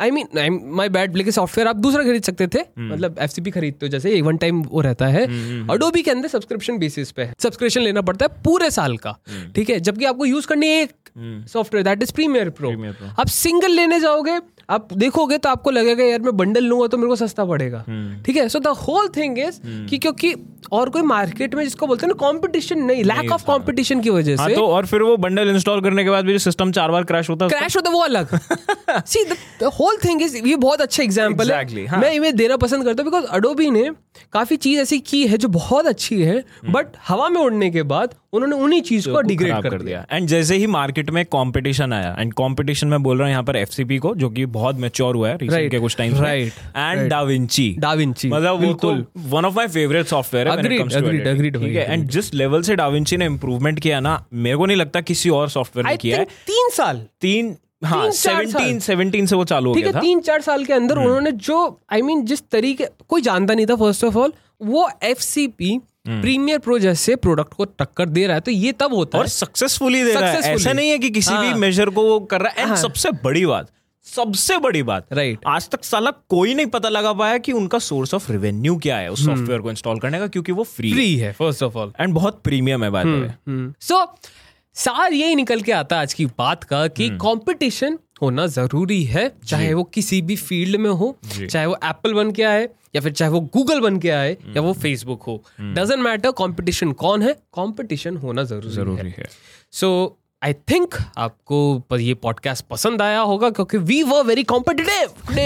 आई 0.00 0.10
मीन 0.10 0.60
माई 0.74 0.88
बैड 0.88 1.16
लेकिन 1.16 1.32
सॉफ्टवेयर 1.32 1.68
आप 1.68 1.76
दूसरा 1.76 2.02
खरीद 2.04 2.22
सकते 2.22 2.46
थे। 2.46 2.60
मतलब 2.80 3.16
एफसीपी 3.20 3.50
खरीदते 3.50 3.86
हो 3.86 3.90
जैसे 3.90 4.10
एक 4.10 4.22
वन 4.24 4.36
टाइम 4.36 4.62
वो 4.64 4.80
रहता 4.80 5.06
है। 5.08 5.24
अडोबी 5.70 6.02
के 6.02 6.10
अंदर 6.10 6.28
सब्सक्रिप्शन 6.28 6.78
बेसिस 6.78 7.10
पे 7.10 7.28
सब्सक्रिप्शन 7.42 7.80
लेना 7.80 8.00
पड़ता 8.02 8.26
है 8.26 8.42
पूरे 8.44 8.70
साल 8.70 8.96
का। 8.96 9.18
ठीक 9.54 9.70
है? 9.70 9.80
जबकि 9.80 10.04
आपको 10.04 10.24
यूज़ 10.26 10.46
करनी 10.46 10.66
है 10.66 10.82
एक 10.82 10.92
software 11.48 11.84
that 11.84 12.02
is 12.02 12.12
premiere 12.12 12.50
pro 12.50 12.72
आप 13.10 13.26
सिंगल 13.28 13.72
लेने 13.72 14.00
जाओगे 14.00 14.38
आप 14.70 14.92
देखोगे 14.94 15.36
तो 15.38 15.48
आपको 15.48 15.70
लगेगा 15.70 16.04
यार 16.04 16.20
मैं 16.20 16.36
बंडल 16.36 16.64
लूँगा 16.64 16.86
तो 16.86 16.98
मेरे 16.98 17.08
को 17.08 17.16
सस्ता 17.16 17.44
पड़ेगा। 17.44 17.84
ठीक 18.26 18.36
है? 18.36 18.48
So 18.48 18.58
the 18.58 18.66
whole 18.78 19.08
thing 19.16 19.38
is 19.38 19.60
कि 19.90 19.98
क्योंकि 19.98 20.34
और 20.72 20.90
कोई 20.90 21.02
मार्केट 21.02 21.54
में 21.54 21.62
जिसको 21.64 21.86
बोलते 21.86 22.06
हैं 22.06 22.08
ना 22.08 22.14
कंपटीशन 22.22 22.78
नहीं 22.82 23.04
लैक 23.04 23.32
ऑफ़ 23.32 23.42
कंपटीशन 23.44 24.00
की 24.00 24.10
वजह 24.10 24.36
हाँ 24.36 24.48
से 24.48 24.54
तो 24.54 24.66
और 24.66 24.86
फिर 24.86 25.02
वो 25.02 25.16
बंडल 25.16 25.48
इंस्टॉल 25.50 25.80
करने 25.80 26.04
के 26.04 26.10
बाद 26.10 26.24
भी 26.24 26.38
सिस्टम 26.38 26.72
चार 26.72 26.90
बार 26.90 27.04
क्रैश 27.04 27.30
होता 27.30 27.44
है 27.44 27.50
क्रैश 27.50 27.76
होता 27.76 27.90
है 27.90 27.96
वो 27.96 28.02
अलग। 28.02 28.38
See 28.90 29.24
the 29.24 29.36
whole 29.84 29.96
thing 30.04 30.22
is 30.22 30.36
ये 30.36 30.56
बहुत 30.56 30.80
अच्छा 30.80 31.02
एग्जांपल 31.02 31.44
Exactly, 31.44 31.78
है। 31.78 31.86
हाँ। 31.86 32.00
मैं 32.00 32.12
इन्हें 32.12 32.36
देना 32.36 32.56
पसंद 32.56 32.84
करता 32.84 33.02
हूँ 33.02 33.10
बिकॉज़ 33.12 33.26
अडोबी 33.26 33.70
ने 33.70 33.90
काफ़ी 34.32 34.56
चीज़ 34.56 34.80
ऐसी 34.80 34.98
की 34.98 35.26
है 35.26 35.38
जो 35.38 35.48
बहुत 35.48 35.86
अच्छी 35.86 36.22
है 36.22 36.44
बट 36.70 36.86
हवा 37.08 37.28
में 37.28 37.40
उड़ने 37.40 37.70
के 37.70 37.82
बाद 37.82 38.14
उन्होंने 38.32 38.56
उन्हीं 38.56 38.80
चीज़ 38.82 39.08
को 39.08 39.20
डिग्रेड 39.20 39.50
खराब 39.52 39.66
कर 39.70 39.82
दिया। 39.82 40.06
एंड 40.12 40.28
जैसे 40.28 40.56
ही 40.56 40.66
मार्केट 40.66 41.10
में 41.10 41.24
कंपटीशन 41.24 41.92
आया 41.92 42.16
एंड 42.18 42.32
कंपटीशन 42.32 42.88
में 42.88 43.02
बोल 43.02 43.18
रहा 43.18 43.26
हूँ 43.26 43.32
यहाँ 43.32 43.42
पर 43.42 43.56
एफसीपी 43.56 43.98
को 43.98 44.14
जो 44.14 44.30
कि 44.30 44.46
बहुत 44.46 44.76
मेच्योर 44.76 45.16
हुआ 45.16 45.28
है 45.28 45.38
Right, 45.38 45.70
के 45.70 45.78
कुछ 45.78 45.96
time 45.96 46.12
right, 46.12 46.58
and 46.76 47.10
DaVinci 47.10 47.76
DaVinci 47.78 48.28
मतलब 48.28 48.64
वो 48.64 48.72
तो 48.72 48.92
one 49.16 49.44
of 49.44 49.54
my 49.54 49.68
favourite 49.68 50.06
software 50.06 50.48
है 50.48 51.68
है? 51.68 51.92
एंड 51.92 52.08
जिस 52.08 52.34
लेवल 52.34 52.62
से 52.62 52.74
डाविंची 52.74 53.16
ने 53.16 53.26
इम्प्रूवमेंट 53.26 53.80
किया 53.80 54.00
ना 54.00 54.24
मेरे 54.32 54.56
को 54.56 54.66
नहीं 54.66 54.76
लगता 54.76 55.00
किसी 55.00 55.30
और 55.30 55.48
सॉफ्टवेयर 55.48 55.86
ने 55.86 55.96
किया 55.96 56.18
है। 56.18 56.24
तीन 56.24 56.68
साल। 56.70 57.06
तीन 57.20 57.56
हाँ 57.84 58.02
तीन, 58.02 58.12
चार 58.12 58.46
सेवनटीन 58.46 58.78
सेवनटीन 58.78 59.26
से 59.26 59.36
वो 59.36 59.44
चालू 59.44 59.68
हो 59.68 59.74
ठीक 59.74 59.84
गया 59.84 59.92
है 59.92 59.96
था। 59.96 60.00
तीन 60.00 60.20
चार 60.20 60.40
साल 60.40 60.64
के 60.64 60.72
अंदर 60.72 60.98
उन्होंने 60.98 61.32
जो 61.32 61.80
आई 61.92 62.00
I 62.00 62.04
मीन 62.04 62.16
mean, 62.16 62.28
जिस 62.28 62.42
तरीके 62.52 62.86
कोई 63.08 63.22
जानता 63.22 63.54
नहीं 63.54 63.66
था 63.66 63.76
फ़र्स्ट 63.76 64.04
ऑफ़ 64.04 64.18
ऑल 64.18 64.32
वो 64.62 64.88
एफ़ 65.02 65.34
प्रीमियर 66.06 66.58
प्रो 66.58 66.78
जैसे 66.78 67.16
प्रोडक्ट 67.16 67.54
को 67.54 67.64
टक्कर 67.64 68.06
दे 68.06 68.26
रहा 68.26 68.34
है 68.34 68.40
तो 68.40 68.50
ये 68.50 68.72
तब 68.72 68.94
होता 68.94 69.18
और 69.18 69.24
है। 69.24 69.30
सक्सेसफुली 69.30 70.04
दे 70.04 70.14
रहा 70.14 70.30
है। 70.30 70.40
ऐसा 70.40 70.72
नहीं 70.72 70.90
है 70.90 70.98
कि 70.98 71.10
किसी 71.10 71.30
भी 71.30 71.48
हाँ। 71.48 71.56
मेजर 71.56 71.90
को 71.90 72.02
वो 72.02 72.20
कर 72.20 72.40
रहा 72.40 72.50
है। 72.50 72.58
एंड 72.58 72.68
हाँ। 72.68 72.76
सबसे 72.76 73.10
बड़ी 73.24 73.46
बात 73.46 73.70
सबसे 74.06 74.58
बड़ी 74.58 74.82
बात 74.82 75.06
Right. 75.14 75.36
आज 75.46 75.68
तक 75.68 75.84
साला 75.84 76.10
कोई 76.10 76.54
नहीं 76.54 76.66
पता 76.66 76.88
लगा 76.88 77.12
पाया 77.12 77.38
कि 77.38 77.52
उनका 77.52 77.78
सोर्स 77.78 78.14
ऑफ़ 78.14 78.32
रेवेन्यू 78.32 78.76
क्या 78.76 78.96
है 78.96 79.10
उस 79.12 79.24
सॉफ्टवेयर 79.26 79.60
को 79.60 79.70
इंस्टॉल 79.70 79.98
करने 79.98 80.18
का 80.18 80.26
क्योंकि 80.26 80.52
वो 80.52 80.64
फ्री 80.64 80.92
फ्री 80.92 81.16
है। 81.16 81.32
फ़र्स्ट 81.32 81.62
ऑफ़ 81.62 81.78
ऑल 81.78 81.92
एंड 82.00 82.14
बहुत 82.14 82.40
प्रीमियम 82.44 82.84
है 82.84 82.90
बाय 82.90 83.04
द 83.04 83.36
वे 83.48 83.72
सो 83.80 84.04
सार 84.76 85.12
यही 85.12 85.34
निकल 85.34 85.60
के 85.60 85.72
आता 85.72 85.96
है 85.96 86.02
आज 86.02 86.14
की 86.14 86.24
बात 86.26 86.64
का 86.64 86.86
कि 86.88 87.08
कंपटीशन 87.22 87.98
होना 88.22 88.46
ज़रूरी 88.46 89.02
है 89.04 89.28
चाहे 89.46 89.72
वो 89.74 89.84
किसी 89.84 90.20
भी 90.22 90.36
फ़ील्ड 90.36 90.76
में 90.76 90.90
हो 90.90 91.16
चाहे 91.24 91.66
वो 91.66 91.76
एप्पल 91.84 92.14
बन 92.14 92.32
के 92.32 92.42
आए 92.42 92.68
या 92.96 93.00
फिर 93.00 93.12
चाहे 93.12 93.30
वो 93.30 93.40
गूगल 93.54 93.80
बन 93.80 93.98
के 93.98 94.10
आए 94.10 94.36
या 94.56 94.62
वो 94.62 94.72
फेसबुक 94.72 95.22
हो। 95.22 95.42
डजेंट 95.60 96.00
मैटर 96.00 96.30
कंपटीशन 96.30 96.92
कौन 96.92 97.22
है? 97.22 97.32
कंपटीशन 97.32 98.16
होना 98.16 98.42
ज़रूरी, 98.44 98.70
ज़रूरी 98.70 99.02
है। 99.02 99.14
है 99.18 99.28
सो 99.72 100.18
आई 100.44 100.52
थिंक 100.70 100.94
आपको 101.18 101.58
प- 101.90 101.98
ये 102.00 102.14
पॉडकास्ट 102.14 102.64
पसंद 102.70 103.02
आया 103.02 103.20
होगा 103.20 103.48
क्योंकि 103.50 103.78
we 103.78 104.02
were 104.02 104.24
very 104.24 104.42
competitive 104.42 105.08
today 105.28 105.42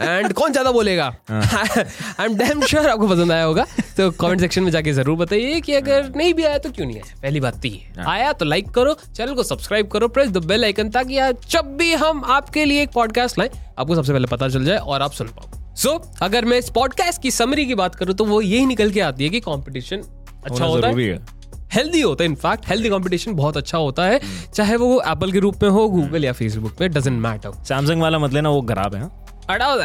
and 0.00 0.32
कौन 0.32 0.52
ज़्यादा 0.52 0.70
बोलेगा? 0.70 1.04
आई 1.30 2.24
एम 2.24 2.34
डैम 2.36 2.62
श्योर 2.62 2.88
आपको 2.88 3.08
पसंद 3.08 3.32
आया 3.32 3.44
होगा। 3.44 3.66
तो 3.96 4.10
कमेंट 4.10 4.40
सेक्शन 4.40 4.62
में 4.62 4.70
जाके 4.70 4.92
ज़रूर 4.92 5.16
बताइए 5.16 5.60
कि 5.60 5.74
अगर 5.74 6.08
नहीं 6.16 6.34
भी 6.34 6.44
आया 6.44 6.58
तो 6.58 6.70
क्यों 6.70 6.86
नहीं 6.86 6.96
आया? 6.96 7.14
पहली 7.22 7.40
बात 7.40 7.60
तो 7.62 7.68
ये। 7.68 8.02
आया 8.06 8.32
तो 8.32 8.44
लाइक 8.44 8.70
करो 8.70 8.96
चैनल 9.14 9.34
को 9.34 9.42
सब्सक्राइब 9.42 9.88
करो 9.88 10.08
प्रेस 10.08 10.28
द 10.28 10.44
बेल 10.44 10.64
आइकन 10.64 10.90
ताकि 10.90 11.20
जब 11.48 11.76
भी 11.76 11.92
हम 11.94 12.24
आपके 12.24 12.64
लिए 12.64 12.82
एक 12.82 12.90
पॉडकास्ट 12.90 13.38
लाएँ 13.38 13.50
आपको 13.78 13.94
सबसे 13.94 14.12
पहले 14.12 14.26
पता 14.26 14.48
चल 14.48 14.64
जाए 14.64 14.78
और 14.78 15.02
आप 15.02 15.12
सुन 15.12 15.26
पाओ। 15.28 15.74
सो 15.74 15.90
अगर 16.22 16.44
मैं 16.44 16.58
इस 16.58 16.70
पॉडकास्ट 16.70 17.22
की 17.22 17.30
समरी 17.30 17.66
की 17.66 17.74
बात 17.74 17.94
करूँ 17.94 18.14
तो 18.14 18.24
वो 18.24 18.40
यही 18.40 18.66
निकल 18.66 18.90
के 18.90 19.00
आती 19.00 19.24
है 19.24 19.30
कि 19.30 19.40
कंपटीशन 19.40 20.02
अच्छा 20.44 20.64
होता 20.64 20.88
है। 20.88 20.94
है। 20.94 21.41
हेल्दी 21.74 22.00
होता 22.00 22.24
है 22.24 22.30
इनफैक्ट 22.30 22.68
हेल्दी 22.68 22.88
कंपटीशन 22.90 23.34
बहुत 23.34 23.56
अच्छा 23.56 23.78
होता 23.78 24.04
है 24.04 24.20
चाहे 24.54 24.76
वो 24.76 25.00
एप्पल 25.06 25.32
के 25.32 25.38
रूप 25.38 25.62
में 25.62 25.70
हो 25.70 25.88
गूगल 25.88 26.24
या 26.24 26.32
फेसबुक 26.32 26.76
पे 26.78 26.88
डजेंट 26.90 27.20
मैटर 27.20 27.52
सैमसंग 27.64 28.02
वाला 28.02 28.18
मत 28.18 28.32
लेना 28.32 28.50
वो 28.50 28.62
खराब 28.64 28.94
है 28.94 29.00
हाँ? 29.00 29.18
अड़ाओ 29.50 29.78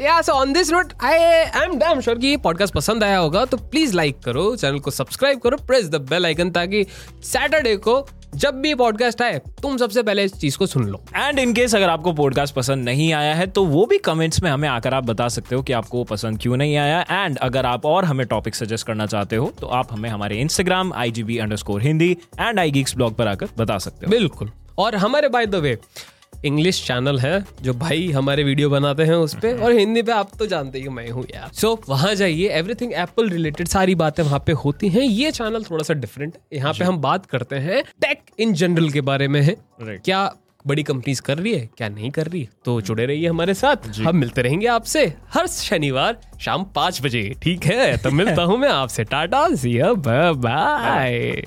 या 0.00 0.20
so 0.22 0.32
on 0.32 0.52
this 0.52 0.70
note 0.72 0.92
I 1.02 1.18
I 1.18 1.64
am 1.64 1.78
damn 1.78 2.00
sure 2.00 2.18
कि 2.18 2.26
ये 2.26 2.36
पॉडकास्ट 2.44 2.74
पसंद 2.74 3.04
आया 3.04 3.18
होगा 3.18 3.44
तो 3.44 3.56
प्लीज़ 3.56 3.94
लाइक 3.96 4.20
करो 4.24 4.44
चैनल 4.56 4.78
को 4.78 4.90
सब्सक्राइब 4.90 5.38
करो 5.38 5.56
प्रेस 5.66 5.88
द 5.88 6.00
बेल 6.10 6.26
आइकन 6.26 6.50
ताकि 6.50 6.84
सैटरडे 7.24 7.76
को 7.78 8.00
जब 8.34 8.54
भी 8.54 8.74
पॉडकास्ट 8.74 9.22
आए 9.22 9.38
तुम 9.62 9.76
सबसे 9.76 10.02
पहले 10.02 10.24
इस 10.24 10.34
चीज़ 10.34 10.56
को 10.58 10.66
सुन 10.66 10.84
लो। 10.84 11.00
एंड 11.16 11.38
इन 11.38 11.52
केस 11.54 11.74
अगर 11.74 11.88
आपको 11.88 12.12
पॉडकास्ट 12.12 12.54
पसंद 12.54 12.84
नहीं 12.84 13.12
आया 13.12 13.34
है 13.34 13.46
तो 13.46 13.64
वो 13.64 13.84
भी 13.86 13.98
कमेंट्स 13.98 14.42
में 14.42 14.50
हमें 14.50 14.68
आकर 14.68 14.94
आप 14.94 15.04
बता 15.04 15.28
सकते 15.28 15.54
हो 15.54 15.62
कि 15.62 15.72
आपको 15.72 15.98
वो 15.98 16.04
पसंद 16.04 16.38
क्यों 16.38 16.56
नहीं 16.56 16.76
आया। 16.76 17.00
एंड 17.10 17.38
अगर 17.38 17.66
आप 17.66 17.86
और 17.86 18.04
हमें 18.04 18.26
टॉपिक 18.26 18.54
सजेस्ट 18.54 18.86
करना 18.86 19.06
चाहते 19.06 19.36
हो 19.36 19.52
तो 19.60 19.66
आप 19.66 19.92
हमें 19.92 20.08
हमारे 20.10 20.40
Instagram 20.40 20.92
I 20.92 21.10
G 21.10 21.22
B 21.22 21.38
underscore 21.56 21.82
Hindi 21.82 22.10
and 22.40 22.58
I 22.58 22.70
geeks 22.70 22.96
blog 22.96 23.14
पर 23.14 23.26
आकर 23.26 23.48
बता 23.58 23.78
सकते 23.78 24.06
हो। 24.06 24.10
बिल्कुल। 24.10 24.50
और 24.78 24.96
हमारे 24.96 25.28
by 25.28 25.46
the 25.46 25.54
way 25.54 25.78
English 26.44 26.86
channel 26.86 27.18
है 27.18 27.44
जो 27.62 27.74
भाई 27.74 28.10
हमारे 28.10 28.44
वीडियो 28.44 28.70
बनाते 28.70 29.02
हैं 29.02 29.14
उस 29.14 29.34
पे 29.34 29.52
और 29.52 29.72
हिंदी 29.72 30.02
पे 30.02 30.12
आप 30.12 30.30
तो 30.38 30.46
जानते 30.46 30.78
ही 30.78 30.88
मैं 30.88 31.08
हूँ 31.10 31.24
यार। 31.34 31.50
सो 31.54 31.80
so, 31.82 31.88
वहाँ 31.88 32.14
जाइए 32.14 32.48
एवरीथिंग 32.48 32.92
एप्पल 32.92 33.28
रिलेटेड 33.28 33.68
सारी 33.68 33.94
बातें 33.94 34.22
वहाँ 34.22 34.42
पे 34.46 34.52
होती 34.52 34.88
हैं। 34.88 35.02
ये 35.02 35.30
चैनल 35.30 35.64
थोड़ा 35.64 35.84
सा 35.84 35.94
डिफरेंट 35.94 36.34
है। 36.34 36.58
यहाँ 36.58 36.72
पे 36.72 36.84
हम 36.84 36.98
बात 36.98 37.26
करते 37.26 37.56
हैं 37.56 37.82
टेक 37.82 38.18
इन 38.38 38.54
जनरल 38.54 38.90
के 38.90 39.00
बारे 39.00 39.28
में 39.28 39.40
है। 39.40 39.56
Right. 39.56 40.04
क्या 40.04 40.34
बड़ी 40.66 40.82
कंपनीज़ 40.82 41.22
कर 41.22 41.38
रही 41.38 41.54
है 41.54 41.70
क्या 41.78 41.88
नहीं 41.88 42.10
कर 42.10 42.26
रही? 42.26 42.48
तो 42.64 42.80
जुड़े 42.80 43.06
रहिए 43.06 43.28
हमारे 43.28 43.54
साथ। 43.54 43.76
हम 43.98 44.16
मिलते 44.16 44.42
रहेंगे 44.42 44.66
आपसे 44.66 45.12
हर 45.34 45.46
शनिवार 45.46 46.20
शाम 46.40 46.64
पाँच 46.64 47.02
बजे 47.02 47.36
ठीक 47.42 47.64
है? 47.64 47.96
तो 47.96 48.10
मिलता 48.10 48.42
हूँ 48.50 48.58
मैं 48.58 48.68
आपसे। 48.68 49.04
टाटा 49.04 49.48
सी 49.54 49.78
बाय 49.82 51.42